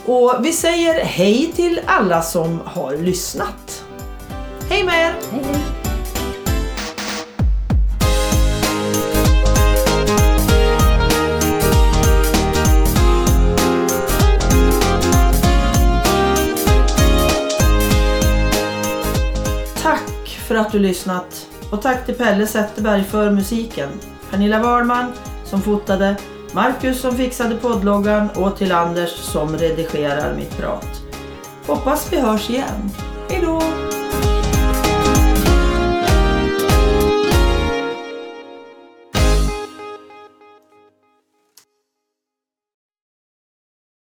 Och 0.06 0.36
vi 0.42 0.52
säger 0.54 1.06
hej 1.06 1.52
till 1.56 1.82
alla 1.86 2.22
som 2.22 2.60
har 2.66 2.98
lyssnat. 2.98 3.84
Hej 4.70 4.84
med 4.84 4.96
er! 4.96 5.16
Hej 5.32 5.44
hej. 5.44 5.85
För 20.56 20.62
att 20.62 20.72
du 20.72 20.80
lyssnat 20.80 21.48
och 21.72 21.82
tack 21.82 22.06
till 22.06 22.16
Pelle 22.16 22.48
Zetterberg 22.48 23.04
för 23.04 23.32
musiken. 23.32 23.90
Pernilla 24.32 24.60
Wahlman 24.60 25.12
som 25.44 25.62
fotade, 25.62 26.16
Marcus 26.54 27.02
som 27.02 27.16
fixade 27.16 27.56
poddloggan 27.56 28.30
och 28.30 28.58
till 28.58 28.72
Anders 28.72 29.10
som 29.10 29.58
redigerar 29.58 30.36
mitt 30.36 30.58
prat. 30.58 31.02
Hoppas 31.68 32.14
vi 32.14 32.20
hörs 32.20 32.50
igen. 32.50 32.92
Hejdå! 33.30 33.85